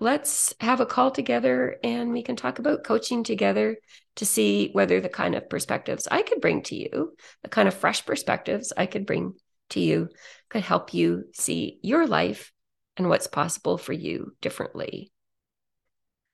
let's 0.00 0.54
have 0.60 0.80
a 0.80 0.86
call 0.86 1.10
together 1.10 1.76
and 1.82 2.12
we 2.12 2.22
can 2.22 2.36
talk 2.36 2.58
about 2.58 2.84
coaching 2.84 3.22
together 3.22 3.76
to 4.16 4.26
see 4.26 4.70
whether 4.72 5.00
the 5.00 5.08
kind 5.08 5.34
of 5.34 5.48
perspectives 5.48 6.08
I 6.10 6.22
could 6.22 6.40
bring 6.40 6.62
to 6.64 6.76
you, 6.76 7.14
the 7.42 7.48
kind 7.48 7.68
of 7.68 7.74
fresh 7.74 8.04
perspectives 8.04 8.72
I 8.76 8.86
could 8.86 9.06
bring 9.06 9.34
to 9.70 9.80
you, 9.80 10.08
could 10.48 10.62
help 10.62 10.92
you 10.92 11.24
see 11.32 11.78
your 11.82 12.06
life 12.06 12.52
and 12.96 13.08
what's 13.08 13.26
possible 13.26 13.78
for 13.78 13.92
you 13.92 14.34
differently. 14.40 15.12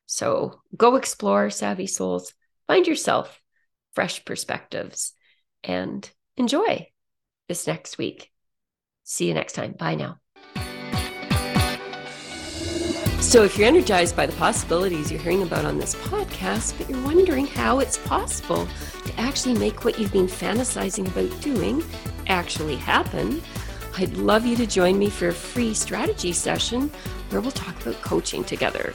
So 0.06 0.60
go 0.76 0.96
explore 0.96 1.50
Savvy 1.50 1.86
Souls, 1.86 2.32
find 2.66 2.86
yourself 2.86 3.40
fresh 3.92 4.24
perspectives, 4.24 5.12
and 5.64 6.08
enjoy 6.36 6.88
this 7.48 7.66
next 7.66 7.98
week. 7.98 8.30
See 9.04 9.28
you 9.28 9.34
next 9.34 9.54
time. 9.54 9.72
Bye 9.72 9.94
now. 9.94 10.18
So, 13.20 13.42
if 13.42 13.58
you're 13.58 13.66
energized 13.66 14.14
by 14.14 14.26
the 14.26 14.36
possibilities 14.36 15.10
you're 15.10 15.20
hearing 15.20 15.42
about 15.42 15.64
on 15.64 15.78
this 15.78 15.96
podcast, 15.96 16.78
but 16.78 16.88
you're 16.88 17.02
wondering 17.02 17.46
how 17.46 17.80
it's 17.80 17.98
possible 17.98 18.68
to 19.04 19.20
actually 19.20 19.58
make 19.58 19.84
what 19.84 19.98
you've 19.98 20.12
been 20.12 20.28
fantasizing 20.28 21.08
about 21.08 21.40
doing 21.40 21.82
actually 22.28 22.76
happen, 22.76 23.42
I'd 23.98 24.14
love 24.18 24.44
you 24.44 24.56
to 24.56 24.66
join 24.66 24.98
me 24.98 25.08
for 25.08 25.28
a 25.28 25.32
free 25.32 25.72
strategy 25.72 26.32
session 26.34 26.90
where 27.30 27.40
we'll 27.40 27.50
talk 27.50 27.80
about 27.80 28.02
coaching 28.02 28.44
together. 28.44 28.92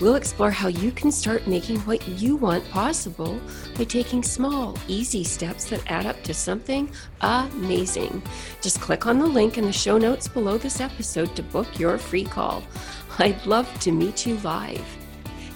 We'll 0.00 0.14
explore 0.14 0.50
how 0.50 0.68
you 0.68 0.90
can 0.90 1.12
start 1.12 1.46
making 1.46 1.80
what 1.80 2.06
you 2.08 2.36
want 2.36 2.66
possible 2.70 3.38
by 3.76 3.84
taking 3.84 4.22
small, 4.22 4.78
easy 4.88 5.22
steps 5.22 5.66
that 5.66 5.90
add 5.90 6.06
up 6.06 6.22
to 6.24 6.32
something 6.32 6.90
amazing. 7.20 8.22
Just 8.62 8.80
click 8.80 9.06
on 9.06 9.18
the 9.18 9.26
link 9.26 9.58
in 9.58 9.66
the 9.66 9.72
show 9.72 9.98
notes 9.98 10.28
below 10.28 10.56
this 10.56 10.80
episode 10.80 11.36
to 11.36 11.42
book 11.42 11.78
your 11.78 11.98
free 11.98 12.24
call. 12.24 12.62
I'd 13.18 13.44
love 13.44 13.68
to 13.80 13.92
meet 13.92 14.26
you 14.26 14.38
live. 14.38 14.84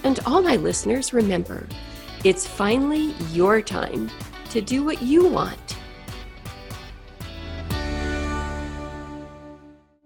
And 0.03 0.19
all 0.27 0.43
my 0.43 0.57
listeners, 0.57 1.13
remember, 1.13 1.67
it's 2.23 2.45
finally 2.45 3.15
your 3.31 3.59
time 3.59 4.11
to 4.51 4.61
do 4.61 4.83
what 4.83 5.01
you 5.01 5.27
want 5.27 5.77